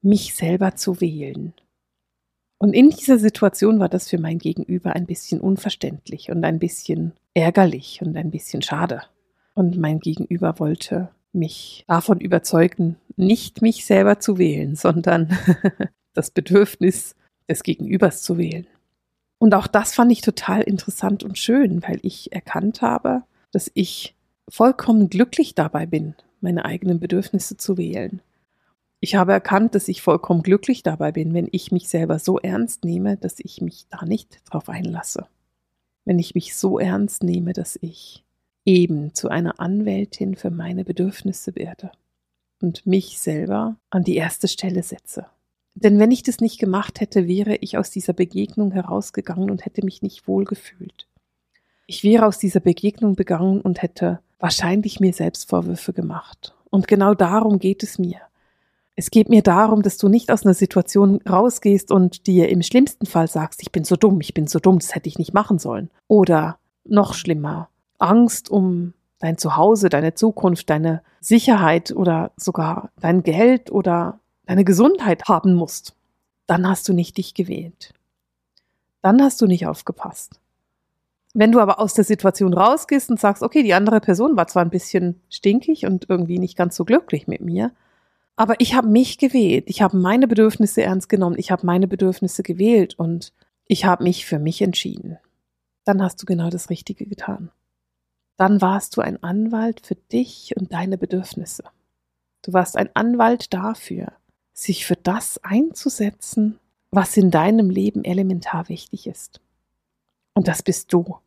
mich 0.00 0.34
selber 0.34 0.74
zu 0.76 1.00
wählen. 1.00 1.52
Und 2.62 2.74
in 2.74 2.90
dieser 2.90 3.18
Situation 3.18 3.80
war 3.80 3.88
das 3.88 4.08
für 4.08 4.18
mein 4.18 4.38
Gegenüber 4.38 4.94
ein 4.94 5.04
bisschen 5.04 5.40
unverständlich 5.40 6.30
und 6.30 6.44
ein 6.44 6.60
bisschen 6.60 7.10
ärgerlich 7.34 8.00
und 8.02 8.16
ein 8.16 8.30
bisschen 8.30 8.62
schade. 8.62 9.02
Und 9.52 9.76
mein 9.78 9.98
Gegenüber 9.98 10.60
wollte 10.60 11.08
mich 11.32 11.84
davon 11.88 12.20
überzeugen, 12.20 12.98
nicht 13.16 13.62
mich 13.62 13.84
selber 13.84 14.20
zu 14.20 14.38
wählen, 14.38 14.76
sondern 14.76 15.36
das 16.14 16.30
Bedürfnis 16.30 17.16
des 17.48 17.64
Gegenübers 17.64 18.22
zu 18.22 18.38
wählen. 18.38 18.68
Und 19.38 19.56
auch 19.56 19.66
das 19.66 19.92
fand 19.92 20.12
ich 20.12 20.20
total 20.20 20.60
interessant 20.60 21.24
und 21.24 21.38
schön, 21.38 21.82
weil 21.82 21.98
ich 22.02 22.30
erkannt 22.30 22.80
habe, 22.80 23.24
dass 23.50 23.72
ich 23.74 24.14
vollkommen 24.48 25.10
glücklich 25.10 25.56
dabei 25.56 25.84
bin, 25.84 26.14
meine 26.40 26.64
eigenen 26.64 27.00
Bedürfnisse 27.00 27.56
zu 27.56 27.76
wählen. 27.76 28.20
Ich 29.04 29.16
habe 29.16 29.32
erkannt, 29.32 29.74
dass 29.74 29.88
ich 29.88 30.00
vollkommen 30.00 30.44
glücklich 30.44 30.84
dabei 30.84 31.10
bin, 31.10 31.34
wenn 31.34 31.48
ich 31.50 31.72
mich 31.72 31.88
selber 31.88 32.20
so 32.20 32.38
ernst 32.38 32.84
nehme, 32.84 33.16
dass 33.16 33.40
ich 33.40 33.60
mich 33.60 33.86
da 33.90 34.04
nicht 34.04 34.40
drauf 34.48 34.68
einlasse. 34.68 35.26
Wenn 36.04 36.20
ich 36.20 36.36
mich 36.36 36.54
so 36.54 36.78
ernst 36.78 37.24
nehme, 37.24 37.52
dass 37.52 37.76
ich 37.82 38.22
eben 38.64 39.12
zu 39.12 39.28
einer 39.28 39.58
Anwältin 39.58 40.36
für 40.36 40.50
meine 40.50 40.84
Bedürfnisse 40.84 41.56
werde 41.56 41.90
und 42.60 42.86
mich 42.86 43.18
selber 43.18 43.74
an 43.90 44.04
die 44.04 44.14
erste 44.14 44.46
Stelle 44.46 44.84
setze. 44.84 45.26
Denn 45.74 45.98
wenn 45.98 46.12
ich 46.12 46.22
das 46.22 46.38
nicht 46.38 46.60
gemacht 46.60 47.00
hätte, 47.00 47.26
wäre 47.26 47.56
ich 47.56 47.78
aus 47.78 47.90
dieser 47.90 48.12
Begegnung 48.12 48.70
herausgegangen 48.70 49.50
und 49.50 49.64
hätte 49.64 49.84
mich 49.84 50.02
nicht 50.02 50.28
wohlgefühlt. 50.28 51.08
Ich 51.88 52.04
wäre 52.04 52.24
aus 52.24 52.38
dieser 52.38 52.60
Begegnung 52.60 53.16
begangen 53.16 53.62
und 53.62 53.82
hätte 53.82 54.20
wahrscheinlich 54.38 55.00
mir 55.00 55.12
selbst 55.12 55.48
Vorwürfe 55.48 55.92
gemacht. 55.92 56.54
Und 56.70 56.86
genau 56.86 57.14
darum 57.14 57.58
geht 57.58 57.82
es 57.82 57.98
mir. 57.98 58.20
Es 58.94 59.10
geht 59.10 59.28
mir 59.30 59.42
darum, 59.42 59.82
dass 59.82 59.96
du 59.96 60.08
nicht 60.08 60.30
aus 60.30 60.44
einer 60.44 60.54
Situation 60.54 61.20
rausgehst 61.28 61.90
und 61.90 62.26
dir 62.26 62.50
im 62.50 62.62
schlimmsten 62.62 63.06
Fall 63.06 63.26
sagst, 63.26 63.62
ich 63.62 63.72
bin 63.72 63.84
so 63.84 63.96
dumm, 63.96 64.20
ich 64.20 64.34
bin 64.34 64.46
so 64.46 64.58
dumm, 64.58 64.78
das 64.78 64.94
hätte 64.94 65.08
ich 65.08 65.18
nicht 65.18 65.32
machen 65.32 65.58
sollen. 65.58 65.90
Oder 66.08 66.58
noch 66.84 67.14
schlimmer, 67.14 67.68
Angst 67.98 68.50
um 68.50 68.92
dein 69.18 69.38
Zuhause, 69.38 69.88
deine 69.88 70.14
Zukunft, 70.14 70.68
deine 70.68 71.02
Sicherheit 71.20 71.92
oder 71.92 72.32
sogar 72.36 72.90
dein 73.00 73.22
Geld 73.22 73.70
oder 73.70 74.18
deine 74.46 74.64
Gesundheit 74.64 75.24
haben 75.28 75.54
musst, 75.54 75.94
dann 76.46 76.68
hast 76.68 76.88
du 76.88 76.92
nicht 76.92 77.16
dich 77.16 77.32
gewählt. 77.32 77.94
Dann 79.00 79.22
hast 79.22 79.40
du 79.40 79.46
nicht 79.46 79.66
aufgepasst. 79.66 80.40
Wenn 81.34 81.52
du 81.52 81.60
aber 81.60 81.80
aus 81.80 81.94
der 81.94 82.04
Situation 82.04 82.52
rausgehst 82.52 83.10
und 83.10 83.18
sagst, 83.18 83.42
okay, 83.42 83.62
die 83.62 83.72
andere 83.72 84.00
Person 84.00 84.36
war 84.36 84.48
zwar 84.48 84.62
ein 84.62 84.70
bisschen 84.70 85.20
stinkig 85.30 85.86
und 85.86 86.10
irgendwie 86.10 86.38
nicht 86.38 86.58
ganz 86.58 86.76
so 86.76 86.84
glücklich 86.84 87.26
mit 87.26 87.40
mir, 87.40 87.72
aber 88.36 88.60
ich 88.60 88.74
habe 88.74 88.88
mich 88.88 89.18
gewählt, 89.18 89.64
ich 89.66 89.82
habe 89.82 89.96
meine 89.96 90.26
Bedürfnisse 90.26 90.82
ernst 90.82 91.08
genommen, 91.08 91.36
ich 91.38 91.50
habe 91.50 91.66
meine 91.66 91.88
Bedürfnisse 91.88 92.42
gewählt 92.42 92.98
und 92.98 93.32
ich 93.66 93.84
habe 93.84 94.04
mich 94.04 94.26
für 94.26 94.38
mich 94.38 94.62
entschieden. 94.62 95.18
Dann 95.84 96.02
hast 96.02 96.20
du 96.22 96.26
genau 96.26 96.50
das 96.50 96.70
Richtige 96.70 97.06
getan 97.06 97.50
dann 98.42 98.60
warst 98.60 98.96
du 98.96 99.00
ein 99.00 99.22
Anwalt 99.22 99.86
für 99.86 99.94
dich 99.94 100.52
und 100.56 100.72
deine 100.72 100.98
Bedürfnisse. 100.98 101.62
Du 102.42 102.52
warst 102.52 102.76
ein 102.76 102.90
Anwalt 102.94 103.54
dafür, 103.54 104.08
sich 104.52 104.84
für 104.84 104.96
das 104.96 105.38
einzusetzen, 105.44 106.58
was 106.90 107.16
in 107.16 107.30
deinem 107.30 107.70
Leben 107.70 108.02
elementar 108.04 108.68
wichtig 108.68 109.06
ist. 109.06 109.40
Und 110.34 110.48
das 110.48 110.64
bist 110.64 110.92
du. 110.92 111.18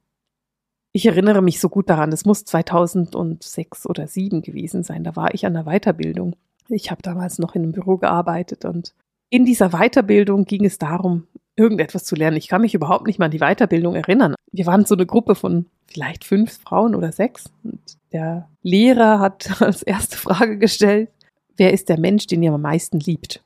Ich 0.92 1.06
erinnere 1.06 1.42
mich 1.42 1.62
so 1.62 1.70
gut 1.70 1.90
daran, 1.90 2.12
es 2.12 2.26
muss 2.26 2.44
2006 2.44 3.86
oder 3.86 4.08
2007 4.08 4.42
gewesen 4.42 4.84
sein, 4.84 5.06
da 5.06 5.16
war 5.16 5.34
ich 5.34 5.46
an 5.46 5.54
der 5.54 5.64
Weiterbildung. 5.64 6.36
Ich 6.70 6.92
habe 6.92 7.02
damals 7.02 7.40
noch 7.40 7.56
in 7.56 7.64
einem 7.64 7.72
Büro 7.72 7.98
gearbeitet 7.98 8.66
und 8.66 8.94
in 9.30 9.46
dieser 9.46 9.70
Weiterbildung 9.70 10.46
ging 10.46 10.66
es 10.66 10.78
darum, 10.78 11.28
irgendetwas 11.56 12.06
zu 12.06 12.16
lernen. 12.16 12.38
Ich 12.38 12.48
kann 12.48 12.62
mich 12.62 12.74
überhaupt 12.74 13.08
nicht 13.08 13.20
mal 13.20 13.26
an 13.26 13.32
die 13.32 13.40
Weiterbildung 13.40 13.96
erinnern. 13.96 14.36
Wir 14.52 14.66
waren 14.66 14.86
so 14.86 14.96
eine 14.96 15.06
Gruppe 15.06 15.36
von 15.36 15.66
vielleicht 15.88 16.24
fünf 16.24 16.60
Frauen 16.60 16.96
oder 16.96 17.12
sechs. 17.12 17.46
Und 17.64 17.80
der 18.12 18.50
Lehrer 18.62 19.20
hat 19.20 19.50
als 19.62 19.84
erste 19.84 20.18
Frage 20.18 20.58
gestellt, 20.58 21.10
wer 21.58 21.74
ist 21.74 21.90
der 21.90 22.00
Mensch, 22.00 22.28
den 22.28 22.44
ihr 22.44 22.54
am 22.54 22.62
meisten 22.62 23.00
liebt? 23.00 23.42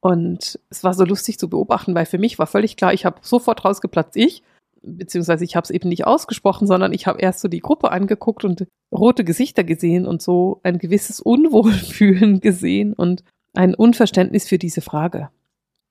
Und 0.00 0.58
es 0.68 0.84
war 0.84 0.92
so 0.92 1.04
lustig 1.04 1.38
zu 1.38 1.48
beobachten, 1.48 1.94
weil 1.94 2.04
für 2.04 2.18
mich 2.18 2.38
war 2.38 2.46
völlig 2.46 2.76
klar, 2.76 2.92
ich 2.92 3.06
habe 3.06 3.16
sofort 3.22 3.64
rausgeplatzt, 3.64 4.16
ich, 4.16 4.42
beziehungsweise 4.84 5.44
ich 5.44 5.56
habe 5.56 5.64
es 5.64 5.70
eben 5.70 5.88
nicht 5.88 6.06
ausgesprochen, 6.06 6.66
sondern 6.66 6.92
ich 6.92 7.06
habe 7.06 7.20
erst 7.20 7.40
so 7.40 7.48
die 7.48 7.60
Gruppe 7.60 7.90
angeguckt 7.90 8.44
und 8.44 8.66
rote 8.92 9.24
Gesichter 9.24 9.64
gesehen 9.64 10.06
und 10.06 10.22
so 10.22 10.60
ein 10.62 10.78
gewisses 10.78 11.20
Unwohlfühlen 11.20 12.40
gesehen 12.40 12.92
und 12.92 13.24
ein 13.54 13.74
Unverständnis 13.74 14.48
für 14.48 14.58
diese 14.58 14.80
Frage. 14.80 15.30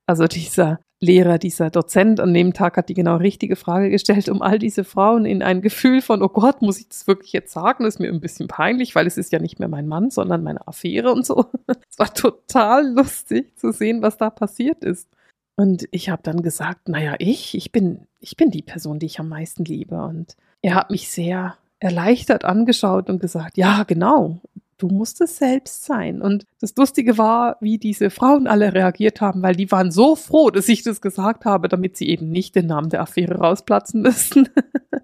Also 0.06 0.28
dieser 0.28 0.80
Lehrer, 1.00 1.38
dieser 1.38 1.70
Dozent 1.70 2.20
an 2.20 2.34
dem 2.34 2.54
Tag 2.54 2.78
hat 2.78 2.88
die 2.88 2.94
genau 2.94 3.18
richtige 3.18 3.56
Frage 3.56 3.90
gestellt, 3.90 4.30
um 4.30 4.42
all 4.42 4.58
diese 4.58 4.84
Frauen 4.84 5.26
in 5.26 5.44
ein 5.44 5.62
Gefühl 5.62 6.02
von, 6.02 6.22
oh 6.22 6.30
Gott, 6.30 6.62
muss 6.62 6.80
ich 6.80 6.88
das 6.88 7.08
wirklich 7.08 7.34
jetzt 7.34 7.52
sagen? 7.52 7.84
Das 7.84 7.96
ist 7.96 8.00
mir 8.00 8.08
ein 8.08 8.22
bisschen 8.22 8.48
peinlich, 8.48 8.96
weil 8.96 9.06
es 9.06 9.18
ist 9.18 9.32
ja 9.32 9.40
nicht 9.40 9.60
mehr 9.60 9.68
mein 9.68 9.88
Mann, 9.88 10.10
sondern 10.10 10.44
meine 10.44 10.66
Affäre 10.68 11.12
und 11.12 11.26
so. 11.26 11.46
Es 11.90 12.00
war 12.00 12.14
total 12.14 12.92
lustig 12.94 13.58
zu 13.58 13.72
sehen, 13.72 14.02
was 14.02 14.18
da 14.18 14.30
passiert 14.30 14.84
ist. 14.84 15.08
Und 15.56 15.88
ich 15.92 16.10
habe 16.10 16.24
dann 16.24 16.42
gesagt, 16.42 16.90
naja, 16.90 17.16
ich, 17.20 17.56
ich 17.56 17.72
bin, 17.72 18.08
ich 18.20 18.36
bin 18.36 18.50
die 18.50 18.64
Person, 18.64 19.00
die 19.00 19.06
ich 19.06 19.20
am 19.20 19.30
meisten 19.30 19.66
liebe. 19.66 20.04
Und 20.04 20.36
er 20.62 20.76
hat 20.76 20.90
mich 20.90 21.10
sehr 21.10 21.58
erleichtert 21.80 22.46
angeschaut 22.46 23.10
und 23.10 23.20
gesagt, 23.20 23.58
ja, 23.58 23.84
genau, 23.84 24.42
du 24.78 24.88
musst 24.88 25.22
es 25.22 25.38
selbst 25.38 25.86
sein. 25.86 26.22
Und 26.22 26.46
das 26.60 26.76
Lustige 26.76 27.18
war, 27.18 27.58
wie 27.62 27.78
diese 27.78 28.10
Frauen 28.10 28.48
alle 28.48 28.74
reagiert 28.74 29.22
haben, 29.22 29.44
weil 29.44 29.56
die 29.56 29.72
waren 29.72 29.92
so 29.92 30.16
froh, 30.16 30.50
dass 30.50 30.70
ich 30.70 30.84
das 30.84 31.02
gesagt 31.02 31.46
habe, 31.46 31.70
damit 31.70 31.98
sie 31.98 32.10
eben 32.10 32.30
nicht 32.30 32.56
den 32.56 32.68
Namen 32.68 32.90
der 32.90 33.02
Affäre 33.02 33.36
rausplatzen 33.36 34.02
müssen, 34.02 34.50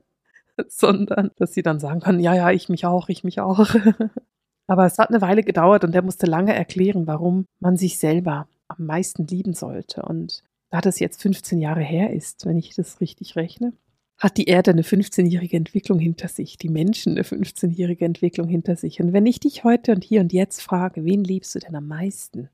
sondern 0.67 1.31
dass 1.37 1.53
sie 1.53 1.63
dann 1.63 1.79
sagen 1.79 1.99
können, 1.99 2.19
ja, 2.19 2.33
ja, 2.33 2.51
ich 2.51 2.69
mich 2.69 2.85
auch, 2.85 3.09
ich 3.09 3.23
mich 3.23 3.39
auch. 3.39 3.65
Aber 4.67 4.85
es 4.85 4.99
hat 4.99 5.09
eine 5.09 5.21
Weile 5.21 5.43
gedauert 5.43 5.83
und 5.83 5.95
er 5.95 6.01
musste 6.03 6.27
lange 6.27 6.53
erklären, 6.53 7.07
warum 7.07 7.45
man 7.59 7.77
sich 7.77 7.97
selber 7.97 8.47
am 8.69 8.85
meisten 8.85 9.27
lieben 9.27 9.53
sollte. 9.53 10.03
Und 10.03 10.43
da 10.69 10.81
das 10.81 10.99
jetzt 10.99 11.21
15 11.21 11.59
Jahre 11.59 11.81
her 11.81 12.13
ist, 12.13 12.45
wenn 12.45 12.57
ich 12.57 12.75
das 12.75 13.01
richtig 13.01 13.35
rechne, 13.35 13.73
hat 14.17 14.37
die 14.37 14.45
Erde 14.45 14.71
eine 14.71 14.81
15-jährige 14.81 15.55
Entwicklung 15.55 15.97
hinter 15.97 16.27
sich, 16.27 16.57
die 16.57 16.69
Menschen 16.69 17.13
eine 17.13 17.23
15-jährige 17.23 18.05
Entwicklung 18.05 18.49
hinter 18.49 18.75
sich. 18.75 19.01
Und 19.01 19.13
wenn 19.13 19.25
ich 19.25 19.39
dich 19.39 19.63
heute 19.63 19.93
und 19.93 20.03
hier 20.03 20.21
und 20.21 20.33
jetzt 20.33 20.61
frage, 20.61 21.05
wen 21.05 21.23
liebst 21.23 21.55
du 21.55 21.59
denn 21.59 21.75
am 21.75 21.87
meisten, 21.87 22.49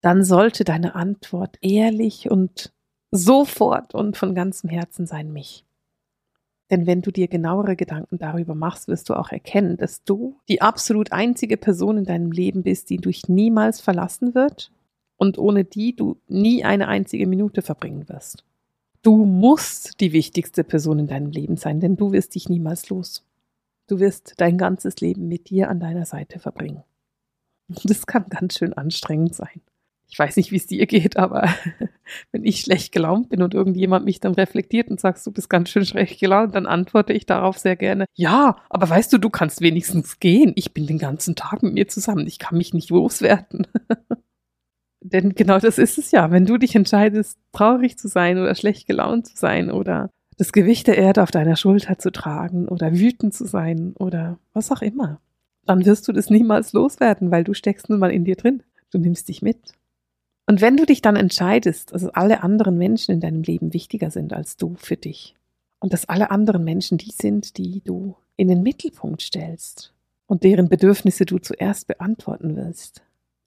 dann 0.00 0.24
sollte 0.24 0.64
deine 0.64 0.94
Antwort 0.94 1.58
ehrlich 1.60 2.30
und 2.30 2.72
sofort 3.10 3.94
und 3.94 4.16
von 4.16 4.34
ganzem 4.34 4.70
Herzen 4.70 5.06
sein 5.06 5.32
mich. 5.32 5.64
Denn 6.70 6.86
wenn 6.86 7.02
du 7.02 7.10
dir 7.10 7.28
genauere 7.28 7.76
Gedanken 7.76 8.18
darüber 8.18 8.54
machst, 8.54 8.88
wirst 8.88 9.10
du 9.10 9.14
auch 9.14 9.30
erkennen, 9.30 9.76
dass 9.76 10.02
du 10.04 10.38
die 10.48 10.62
absolut 10.62 11.12
einzige 11.12 11.58
Person 11.58 11.98
in 11.98 12.04
deinem 12.04 12.32
Leben 12.32 12.62
bist, 12.62 12.88
die 12.88 12.96
dich 12.96 13.28
niemals 13.28 13.82
verlassen 13.82 14.34
wird 14.34 14.72
und 15.16 15.38
ohne 15.38 15.64
die 15.64 15.94
du 15.94 16.16
nie 16.28 16.64
eine 16.64 16.88
einzige 16.88 17.26
Minute 17.26 17.62
verbringen 17.62 18.08
wirst. 18.08 18.44
Du 19.02 19.24
musst 19.26 20.00
die 20.00 20.12
wichtigste 20.12 20.64
Person 20.64 20.98
in 20.98 21.06
deinem 21.06 21.30
Leben 21.30 21.56
sein, 21.56 21.80
denn 21.80 21.96
du 21.96 22.12
wirst 22.12 22.34
dich 22.34 22.48
niemals 22.48 22.88
los. 22.88 23.24
Du 23.86 24.00
wirst 24.00 24.34
dein 24.38 24.56
ganzes 24.56 25.00
Leben 25.00 25.28
mit 25.28 25.50
dir 25.50 25.68
an 25.68 25.78
deiner 25.78 26.06
Seite 26.06 26.38
verbringen. 26.38 26.82
Das 27.68 28.06
kann 28.06 28.26
ganz 28.30 28.58
schön 28.58 28.72
anstrengend 28.72 29.34
sein. 29.34 29.60
Ich 30.08 30.18
weiß 30.18 30.36
nicht, 30.36 30.52
wie 30.52 30.56
es 30.56 30.66
dir 30.66 30.86
geht, 30.86 31.16
aber 31.16 31.48
wenn 32.32 32.44
ich 32.44 32.60
schlecht 32.60 32.92
gelaunt 32.92 33.30
bin 33.30 33.42
und 33.42 33.52
irgendjemand 33.52 34.04
mich 34.04 34.20
dann 34.20 34.34
reflektiert 34.34 34.88
und 34.88 35.00
sagt, 35.00 35.24
du 35.26 35.32
bist 35.32 35.50
ganz 35.50 35.70
schön 35.70 35.84
schlecht 35.84 36.20
gelaunt, 36.20 36.54
dann 36.54 36.66
antworte 36.66 37.12
ich 37.12 37.26
darauf 37.26 37.58
sehr 37.58 37.76
gerne, 37.76 38.06
ja, 38.14 38.56
aber 38.68 38.88
weißt 38.88 39.12
du, 39.12 39.18
du 39.18 39.30
kannst 39.30 39.60
wenigstens 39.60 40.20
gehen. 40.20 40.52
Ich 40.56 40.72
bin 40.72 40.86
den 40.86 40.98
ganzen 40.98 41.36
Tag 41.36 41.62
mit 41.62 41.74
mir 41.74 41.88
zusammen. 41.88 42.26
Ich 42.26 42.38
kann 42.38 42.58
mich 42.58 42.74
nicht 42.74 42.90
loswerden. 42.90 43.66
Denn 45.04 45.34
genau 45.34 45.58
das 45.58 45.76
ist 45.76 45.98
es 45.98 46.10
ja. 46.12 46.30
Wenn 46.30 46.46
du 46.46 46.56
dich 46.56 46.74
entscheidest, 46.74 47.38
traurig 47.52 47.98
zu 47.98 48.08
sein 48.08 48.38
oder 48.38 48.54
schlecht 48.54 48.86
gelaunt 48.86 49.26
zu 49.26 49.36
sein 49.36 49.70
oder 49.70 50.10
das 50.38 50.50
Gewicht 50.50 50.86
der 50.86 50.96
Erde 50.96 51.22
auf 51.22 51.30
deiner 51.30 51.56
Schulter 51.56 51.98
zu 51.98 52.10
tragen 52.10 52.68
oder 52.68 52.94
wütend 52.94 53.34
zu 53.34 53.44
sein 53.46 53.92
oder 53.98 54.38
was 54.54 54.72
auch 54.72 54.80
immer, 54.80 55.20
dann 55.66 55.84
wirst 55.84 56.08
du 56.08 56.12
das 56.12 56.30
niemals 56.30 56.72
loswerden, 56.72 57.30
weil 57.30 57.44
du 57.44 57.52
steckst 57.52 57.90
nun 57.90 57.98
mal 57.98 58.10
in 58.10 58.24
dir 58.24 58.36
drin. 58.36 58.62
Du 58.90 58.98
nimmst 58.98 59.28
dich 59.28 59.42
mit. 59.42 59.74
Und 60.46 60.62
wenn 60.62 60.78
du 60.78 60.86
dich 60.86 61.02
dann 61.02 61.16
entscheidest, 61.16 61.92
dass 61.92 62.06
alle 62.06 62.42
anderen 62.42 62.78
Menschen 62.78 63.12
in 63.12 63.20
deinem 63.20 63.42
Leben 63.42 63.74
wichtiger 63.74 64.10
sind 64.10 64.32
als 64.32 64.56
du 64.56 64.74
für 64.76 64.96
dich 64.96 65.34
Und 65.80 65.92
dass 65.92 66.08
alle 66.08 66.30
anderen 66.30 66.64
Menschen 66.64 66.96
die 66.96 67.12
sind, 67.12 67.58
die 67.58 67.82
du 67.84 68.16
in 68.36 68.48
den 68.48 68.62
Mittelpunkt 68.62 69.20
stellst 69.20 69.92
und 70.26 70.44
deren 70.44 70.70
Bedürfnisse 70.70 71.26
du 71.26 71.38
zuerst 71.38 71.86
beantworten 71.88 72.56
willst. 72.56 73.02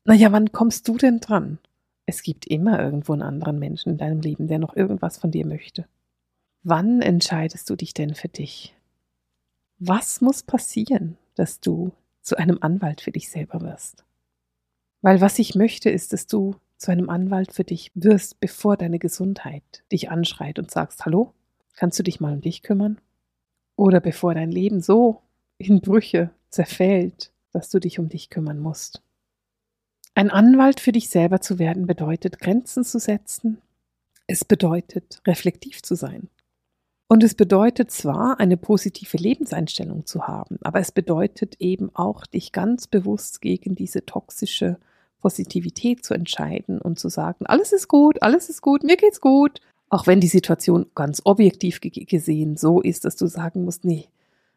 Naja, 0.07 0.31
wann 0.31 0.53
kommst 0.53 0.87
du 0.87 0.97
denn 0.97 1.19
dran? 1.19 1.59
Es 2.05 2.23
gibt 2.23 2.47
immer 2.47 2.79
irgendwo 2.81 3.11
einen 3.11 3.23
anderen 3.23 3.59
Menschen 3.59 3.89
in 3.89 3.97
deinem 3.97 4.21
Leben, 4.21 4.47
der 4.47 4.57
noch 4.57 4.73
irgendwas 4.73 5.17
von 5.17 5.31
dir 5.31 5.45
möchte. 5.45 5.85
Wann 6.63 7.01
entscheidest 7.01 7.69
du 7.69 7.75
dich 7.75 7.93
denn 7.93 8.15
für 8.15 8.29
dich? 8.29 8.73
Was 9.79 10.21
muss 10.21 10.43
passieren, 10.43 11.17
dass 11.35 11.59
du 11.59 11.91
zu 12.21 12.37
einem 12.37 12.57
Anwalt 12.61 13.01
für 13.01 13.11
dich 13.11 13.29
selber 13.29 13.59
wirst? 13.59 14.05
Weil 15.01 15.19
was 15.19 15.39
ich 15.39 15.55
möchte, 15.55 15.89
ist, 15.89 16.13
dass 16.13 16.25
du 16.25 16.55
zu 16.77 16.89
einem 16.89 17.09
Anwalt 17.09 17.51
für 17.51 17.65
dich 17.65 17.91
wirst, 17.93 18.39
bevor 18.39 18.77
deine 18.77 18.99
Gesundheit 18.99 19.83
dich 19.91 20.09
anschreit 20.09 20.57
und 20.57 20.71
sagst, 20.71 21.03
hallo, 21.03 21.33
kannst 21.73 21.99
du 21.99 22.03
dich 22.03 22.21
mal 22.21 22.31
um 22.31 22.39
dich 22.39 22.63
kümmern? 22.63 23.01
Oder 23.75 23.99
bevor 23.99 24.33
dein 24.33 24.51
Leben 24.51 24.79
so 24.79 25.21
in 25.57 25.81
Brüche 25.81 26.29
zerfällt, 26.49 27.33
dass 27.51 27.69
du 27.69 27.79
dich 27.79 27.99
um 27.99 28.07
dich 28.07 28.29
kümmern 28.29 28.59
musst. 28.59 29.01
Ein 30.17 30.31
Anwalt 30.31 30.79
für 30.79 30.91
dich 30.91 31.09
selber 31.09 31.41
zu 31.41 31.59
werden 31.59 31.85
bedeutet, 31.85 32.39
Grenzen 32.39 32.83
zu 32.83 32.97
setzen. 32.97 33.61
Es 34.25 34.43
bedeutet, 34.43 35.21
reflektiv 35.27 35.83
zu 35.83 35.93
sein. 35.93 36.29
Und 37.07 37.23
es 37.23 37.35
bedeutet 37.35 37.91
zwar, 37.91 38.39
eine 38.39 38.57
positive 38.57 39.15
Lebenseinstellung 39.15 40.07
zu 40.07 40.27
haben, 40.27 40.57
aber 40.61 40.79
es 40.79 40.91
bedeutet 40.91 41.57
eben 41.59 41.91
auch, 41.93 42.25
dich 42.25 42.51
ganz 42.51 42.87
bewusst 42.87 43.41
gegen 43.41 43.75
diese 43.75 44.07
toxische 44.07 44.79
Positivität 45.21 46.03
zu 46.03 46.15
entscheiden 46.15 46.81
und 46.81 46.97
zu 46.97 47.09
sagen, 47.09 47.45
alles 47.45 47.71
ist 47.71 47.87
gut, 47.87 48.23
alles 48.23 48.49
ist 48.49 48.63
gut, 48.63 48.81
mir 48.81 48.97
geht's 48.97 49.21
gut. 49.21 49.61
Auch 49.87 50.07
wenn 50.07 50.19
die 50.19 50.25
Situation 50.25 50.87
ganz 50.95 51.21
objektiv 51.25 51.79
gesehen 51.79 52.57
so 52.57 52.81
ist, 52.81 53.05
dass 53.05 53.17
du 53.17 53.27
sagen 53.27 53.65
musst, 53.65 53.85
nee, 53.85 54.07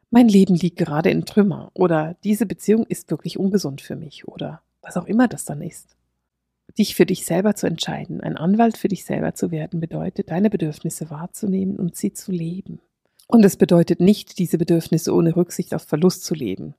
mein 0.08 0.26
Leben 0.26 0.54
liegt 0.54 0.78
gerade 0.78 1.10
in 1.10 1.26
Trümmer 1.26 1.70
oder 1.74 2.16
diese 2.24 2.46
Beziehung 2.46 2.86
ist 2.86 3.10
wirklich 3.10 3.38
ungesund 3.38 3.82
für 3.82 3.96
mich 3.96 4.26
oder 4.26 4.62
was 4.82 4.96
auch 4.96 5.06
immer 5.06 5.28
das 5.28 5.44
dann 5.44 5.62
ist. 5.62 5.96
Dich 6.78 6.94
für 6.94 7.06
dich 7.06 7.24
selber 7.24 7.54
zu 7.54 7.66
entscheiden, 7.66 8.20
ein 8.20 8.36
Anwalt 8.36 8.78
für 8.78 8.88
dich 8.88 9.04
selber 9.04 9.34
zu 9.34 9.50
werden, 9.50 9.80
bedeutet, 9.80 10.30
deine 10.30 10.50
Bedürfnisse 10.50 11.10
wahrzunehmen 11.10 11.76
und 11.76 11.96
sie 11.96 12.12
zu 12.12 12.30
leben. 12.30 12.80
Und 13.26 13.44
es 13.44 13.56
bedeutet 13.56 14.00
nicht, 14.00 14.38
diese 14.38 14.58
Bedürfnisse 14.58 15.14
ohne 15.14 15.36
Rücksicht 15.36 15.74
auf 15.74 15.82
Verlust 15.82 16.24
zu 16.24 16.34
leben, 16.34 16.74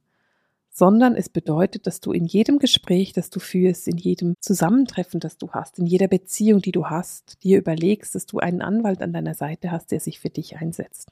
sondern 0.69 1.15
es 1.15 1.29
bedeutet, 1.29 1.87
dass 1.87 1.99
du 1.99 2.13
in 2.13 2.25
jedem 2.25 2.59
Gespräch, 2.59 3.11
das 3.13 3.29
du 3.29 3.39
führst, 3.39 3.87
in 3.87 3.97
jedem 3.97 4.35
Zusammentreffen, 4.39 5.19
das 5.19 5.37
du 5.37 5.51
hast, 5.51 5.79
in 5.79 5.85
jeder 5.85 6.07
Beziehung, 6.07 6.61
die 6.61 6.71
du 6.71 6.87
hast, 6.87 7.43
dir 7.43 7.57
überlegst, 7.57 8.15
dass 8.15 8.25
du 8.25 8.39
einen 8.39 8.61
Anwalt 8.61 9.01
an 9.01 9.13
deiner 9.13 9.33
Seite 9.33 9.71
hast, 9.71 9.91
der 9.91 9.99
sich 9.99 10.19
für 10.19 10.29
dich 10.29 10.57
einsetzt, 10.57 11.09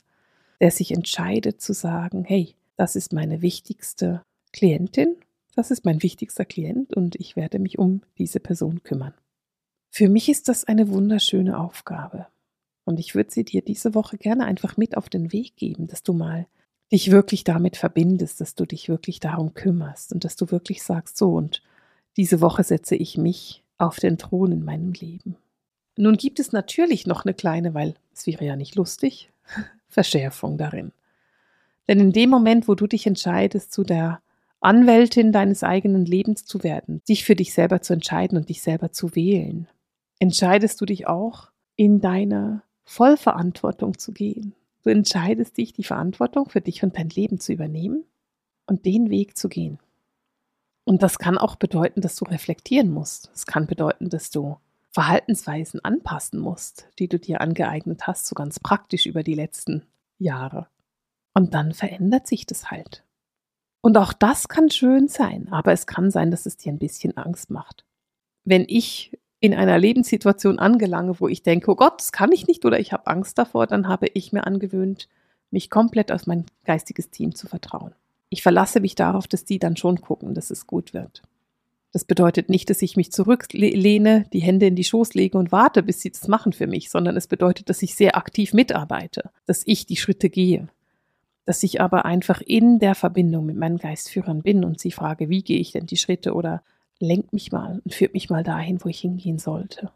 der 0.62 0.72
sich 0.72 0.92
entscheidet 0.92 1.62
zu 1.62 1.74
sagen, 1.74 2.24
hey, 2.24 2.56
das 2.78 2.96
ist 2.96 3.12
meine 3.12 3.42
wichtigste 3.42 4.22
Klientin 4.54 5.18
das 5.56 5.72
ist 5.72 5.86
mein 5.86 6.04
wichtigster 6.04 6.46
Klient 6.46 6.94
und 6.94 7.16
ich 7.16 7.36
werde 7.36 7.60
mich 7.60 7.80
um 7.80 8.02
diese 8.18 8.40
Person 8.40 8.84
kümmern. 8.84 9.14
Für 9.90 10.10
mich 10.10 10.30
ist 10.30 10.48
das 10.48 10.66
eine 10.66 10.90
wunderschöne 10.90 11.60
Aufgabe. 11.60 12.28
Und 12.86 13.00
ich 13.00 13.16
würde 13.16 13.32
sie 13.32 13.44
dir 13.44 13.62
diese 13.62 13.94
Woche 13.94 14.18
gerne 14.18 14.46
einfach 14.46 14.78
mit 14.78 14.98
auf 14.98 15.10
den 15.10 15.32
Weg 15.32 15.56
geben, 15.56 15.88
dass 15.88 16.04
du 16.04 16.14
mal 16.14 16.48
dich 16.92 17.12
wirklich 17.12 17.44
damit 17.44 17.78
verbindest, 17.78 18.42
dass 18.42 18.56
du 18.56 18.66
dich 18.66 18.90
wirklich 18.90 19.20
darum 19.20 19.54
kümmerst 19.54 20.12
und 20.12 20.24
dass 20.24 20.36
du 20.36 20.50
wirklich 20.50 20.82
sagst, 20.82 21.18
so 21.18 21.34
und 21.34 21.62
diese 22.18 22.42
Woche 22.42 22.64
setze 22.64 22.96
ich 22.96 23.18
mich 23.18 23.64
auf 23.78 23.98
den 23.98 24.18
Thron 24.18 24.52
in 24.52 24.66
meinem 24.66 24.94
Leben. 24.94 25.36
Nun 25.98 26.18
gibt 26.18 26.40
es 26.40 26.52
natürlich 26.52 27.06
noch 27.06 27.26
eine 27.26 27.34
kleine, 27.34 27.74
weil 27.74 27.96
es 28.14 28.26
wäre 28.26 28.46
ja 28.46 28.56
nicht 28.56 28.76
lustig, 28.76 29.32
Verschärfung 29.88 30.58
darin. 30.58 30.92
Denn 31.88 32.00
in 32.00 32.12
dem 32.12 32.30
Moment, 32.30 32.68
wo 32.68 32.76
du 32.76 32.88
dich 32.88 33.06
entscheidest, 33.06 33.72
zu 33.72 33.84
der 33.84 34.22
Anwältin 34.62 35.32
deines 35.32 35.64
eigenen 35.64 36.06
Lebens 36.06 36.46
zu 36.46 36.64
werden, 36.64 37.02
dich 37.08 37.24
für 37.24 37.36
dich 37.36 37.54
selber 37.54 37.82
zu 37.82 37.94
entscheiden 37.94 38.38
und 38.38 38.50
dich 38.50 38.62
selber 38.62 38.92
zu 38.92 39.16
wählen. 39.16 39.68
Entscheidest 40.20 40.82
du 40.82 40.86
dich 40.86 41.08
auch, 41.08 41.52
in 41.76 42.02
deine 42.02 42.62
Vollverantwortung 42.84 43.98
zu 43.98 44.12
gehen. 44.12 44.54
Du 44.84 44.90
entscheidest 44.90 45.58
dich, 45.58 45.72
die 45.72 45.84
Verantwortung 45.84 46.50
für 46.50 46.60
dich 46.60 46.84
und 46.84 46.98
dein 46.98 47.10
Leben 47.10 47.40
zu 47.40 47.54
übernehmen 47.54 48.04
und 48.66 48.86
den 48.86 49.10
Weg 49.10 49.38
zu 49.38 49.48
gehen. 49.48 49.80
Und 50.84 51.04
das 51.04 51.20
kann 51.20 51.38
auch 51.38 51.56
bedeuten, 51.56 52.02
dass 52.02 52.16
du 52.16 52.26
reflektieren 52.26 52.92
musst. 52.92 53.32
Es 53.34 53.46
kann 53.46 53.68
bedeuten, 53.68 54.10
dass 54.10 54.32
du 54.32 54.58
Verhaltensweisen 54.90 55.84
anpassen 55.86 56.40
musst, 56.40 56.90
die 56.98 57.08
du 57.08 57.20
dir 57.20 57.42
angeeignet 57.42 58.08
hast, 58.08 58.26
so 58.26 58.34
ganz 58.34 58.60
praktisch 58.60 59.06
über 59.06 59.24
die 59.24 59.36
letzten 59.36 59.86
Jahre. 60.18 60.68
Und 61.34 61.54
dann 61.54 61.74
verändert 61.74 62.28
sich 62.28 62.46
das 62.46 62.72
halt. 62.72 63.06
Und 63.82 63.98
auch 63.98 64.14
das 64.14 64.48
kann 64.48 64.70
schön 64.70 65.08
sein, 65.08 65.48
aber 65.52 65.72
es 65.72 65.88
kann 65.88 66.12
sein, 66.12 66.32
dass 66.32 66.46
es 66.46 66.58
dir 66.58 66.72
ein 66.72 66.80
bisschen 66.80 67.16
Angst 67.18 67.50
macht. 67.50 67.86
Wenn 68.44 68.66
ich 68.68 69.18
in 69.40 69.54
einer 69.54 69.78
Lebenssituation 69.78 70.60
angelange, 70.60 71.20
wo 71.20 71.28
ich 71.28 71.44
denke, 71.44 71.72
oh 71.72 71.76
Gott, 71.76 72.00
das 72.00 72.12
kann 72.12 72.32
ich 72.32 72.48
nicht 72.48 72.66
oder 72.66 72.80
ich 72.80 72.92
habe 72.92 73.08
Angst 73.08 73.38
davor, 73.38 73.68
dann 73.68 73.88
habe 73.88 74.08
ich 74.14 74.34
mir 74.34 74.46
angewöhnt, 74.46 75.08
mich 75.50 75.70
komplett 75.70 76.12
auf 76.12 76.28
mein 76.28 76.46
geistiges 76.66 77.10
Team 77.10 77.34
zu 77.36 77.48
vertrauen. 77.48 77.94
Ich 78.30 78.44
verlasse 78.44 78.82
mich 78.82 78.96
darauf, 78.96 79.28
dass 79.28 79.46
die 79.46 79.60
dann 79.60 79.78
schon 79.78 80.02
gucken, 80.02 80.34
dass 80.34 80.52
es 80.52 80.68
gut 80.68 80.94
wird. 80.94 81.22
Das 81.92 82.06
bedeutet 82.06 82.50
nicht, 82.50 82.70
dass 82.70 82.84
ich 82.84 82.98
mich 82.98 83.12
zurücklehne, 83.12 84.26
die 84.32 84.42
Hände 84.42 84.68
in 84.68 84.76
die 84.76 84.84
Schoß 84.84 85.16
lege 85.16 85.38
und 85.40 85.52
warte, 85.52 85.82
bis 85.82 86.02
sie 86.02 86.12
das 86.12 86.28
machen 86.28 86.54
für 86.54 86.68
mich, 86.68 86.92
sondern 86.92 87.18
es 87.18 87.26
bedeutet, 87.26 87.70
dass 87.70 87.82
ich 87.82 87.96
sehr 87.96 88.16
aktiv 88.16 88.54
mitarbeite, 88.54 89.32
dass 89.48 89.64
ich 89.66 89.88
die 89.88 89.96
Schritte 89.96 90.30
gehe 90.30 90.68
dass 91.50 91.64
ich 91.64 91.82
aber 91.82 92.06
einfach 92.06 92.42
in 92.42 92.78
der 92.78 92.94
Verbindung 92.94 93.48
mit 93.48 93.58
meinen 93.58 93.80
Geistführern 93.80 94.44
bin 94.44 94.64
und 94.64 94.80
sie 94.80 94.92
frage, 94.92 95.30
wie 95.30 95.42
gehe 95.42 95.58
ich 95.58 95.72
denn 95.72 95.88
die 95.88 95.98
Schritte 95.98 96.36
oder 96.36 96.62
lenk 97.00 97.34
mich 97.34 97.52
mal 97.52 97.82
und 97.84 97.92
führt 97.92 98.14
mich 98.14 98.30
mal 98.30 98.44
dahin, 98.44 98.78
wo 98.84 98.88
ich 98.88 99.00
hingehen 99.00 99.40
sollte. 99.40 99.92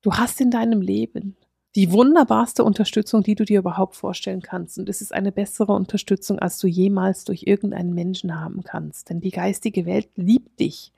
Du 0.00 0.12
hast 0.12 0.40
in 0.40 0.52
deinem 0.52 0.80
Leben 0.80 1.36
die 1.74 1.90
wunderbarste 1.90 2.62
Unterstützung, 2.62 3.24
die 3.24 3.34
du 3.34 3.44
dir 3.44 3.58
überhaupt 3.58 3.96
vorstellen 3.96 4.42
kannst. 4.42 4.78
Und 4.78 4.88
es 4.88 5.00
ist 5.00 5.12
eine 5.12 5.32
bessere 5.32 5.72
Unterstützung, 5.72 6.38
als 6.38 6.58
du 6.58 6.68
jemals 6.68 7.24
durch 7.24 7.48
irgendeinen 7.48 7.92
Menschen 7.92 8.40
haben 8.40 8.62
kannst. 8.62 9.10
Denn 9.10 9.20
die 9.20 9.32
geistige 9.32 9.86
Welt 9.86 10.10
liebt 10.14 10.60
dich. 10.60 10.92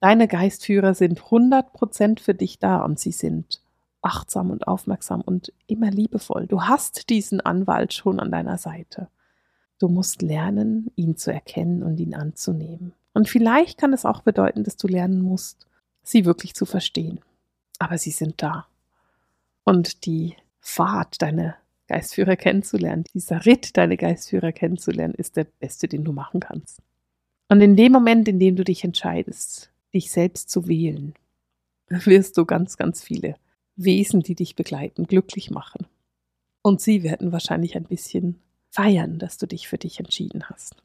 Deine 0.00 0.28
Geistführer 0.28 0.92
sind 0.92 1.22
100% 1.22 2.20
für 2.20 2.34
dich 2.34 2.58
da 2.58 2.84
und 2.84 3.00
sie 3.00 3.12
sind 3.12 3.62
achtsam 4.06 4.50
und 4.50 4.68
aufmerksam 4.68 5.20
und 5.20 5.52
immer 5.66 5.90
liebevoll. 5.90 6.46
Du 6.46 6.62
hast 6.62 7.10
diesen 7.10 7.40
Anwalt 7.40 7.92
schon 7.92 8.20
an 8.20 8.30
deiner 8.30 8.56
Seite. 8.56 9.08
Du 9.80 9.88
musst 9.88 10.22
lernen, 10.22 10.92
ihn 10.94 11.16
zu 11.16 11.32
erkennen 11.32 11.82
und 11.82 11.98
ihn 11.98 12.14
anzunehmen. 12.14 12.92
Und 13.14 13.28
vielleicht 13.28 13.78
kann 13.78 13.92
es 13.92 14.06
auch 14.06 14.22
bedeuten, 14.22 14.62
dass 14.62 14.76
du 14.76 14.86
lernen 14.86 15.20
musst, 15.20 15.66
sie 16.04 16.24
wirklich 16.24 16.54
zu 16.54 16.66
verstehen. 16.66 17.20
Aber 17.78 17.98
sie 17.98 18.12
sind 18.12 18.42
da. 18.42 18.66
Und 19.64 20.06
die 20.06 20.36
Fahrt, 20.60 21.20
deine 21.20 21.56
Geistführer 21.88 22.36
kennenzulernen, 22.36 23.04
dieser 23.12 23.44
Ritt, 23.44 23.76
deine 23.76 23.96
Geistführer 23.96 24.52
kennenzulernen, 24.52 25.14
ist 25.14 25.36
der 25.36 25.44
beste, 25.58 25.88
den 25.88 26.04
du 26.04 26.12
machen 26.12 26.40
kannst. 26.40 26.80
Und 27.48 27.60
in 27.60 27.76
dem 27.76 27.92
Moment, 27.92 28.28
in 28.28 28.38
dem 28.38 28.54
du 28.54 28.64
dich 28.64 28.84
entscheidest, 28.84 29.70
dich 29.92 30.10
selbst 30.10 30.48
zu 30.48 30.68
wählen, 30.68 31.14
wirst 31.88 32.38
du 32.38 32.44
ganz, 32.44 32.76
ganz 32.76 33.02
viele 33.02 33.34
Wesen, 33.76 34.22
die 34.22 34.34
dich 34.34 34.56
begleiten, 34.56 35.06
glücklich 35.06 35.50
machen. 35.50 35.86
Und 36.62 36.80
sie 36.80 37.02
werden 37.02 37.32
wahrscheinlich 37.32 37.76
ein 37.76 37.84
bisschen 37.84 38.40
feiern, 38.70 39.18
dass 39.18 39.38
du 39.38 39.46
dich 39.46 39.68
für 39.68 39.78
dich 39.78 40.00
entschieden 40.00 40.48
hast. 40.48 40.76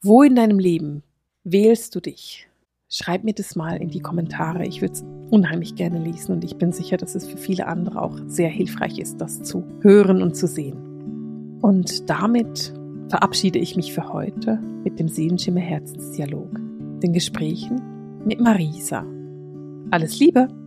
Wo 0.00 0.22
in 0.22 0.34
deinem 0.34 0.58
Leben 0.58 1.02
wählst 1.44 1.94
du 1.94 2.00
dich? 2.00 2.48
Schreib 2.88 3.24
mir 3.24 3.32
das 3.32 3.56
mal 3.56 3.80
in 3.80 3.88
die 3.88 4.00
Kommentare. 4.00 4.66
Ich 4.66 4.82
würde 4.82 4.92
es 4.92 5.04
unheimlich 5.30 5.74
gerne 5.74 5.98
lesen 5.98 6.32
und 6.32 6.44
ich 6.44 6.56
bin 6.56 6.72
sicher, 6.72 6.98
dass 6.98 7.14
es 7.14 7.26
für 7.26 7.38
viele 7.38 7.66
andere 7.66 8.02
auch 8.02 8.18
sehr 8.26 8.50
hilfreich 8.50 8.98
ist, 8.98 9.18
das 9.18 9.42
zu 9.42 9.64
hören 9.80 10.22
und 10.22 10.36
zu 10.36 10.46
sehen. 10.46 11.58
Und 11.62 12.08
damit 12.10 12.74
verabschiede 13.08 13.58
ich 13.58 13.76
mich 13.76 13.92
für 13.92 14.12
heute 14.12 14.58
mit 14.84 14.98
dem 14.98 15.08
Seelenschimmer 15.08 15.60
Herzensdialog, 15.60 16.50
den 17.02 17.12
Gesprächen 17.12 17.80
mit 18.24 18.40
Marisa. 18.40 19.06
Alles 19.90 20.18
Liebe! 20.18 20.61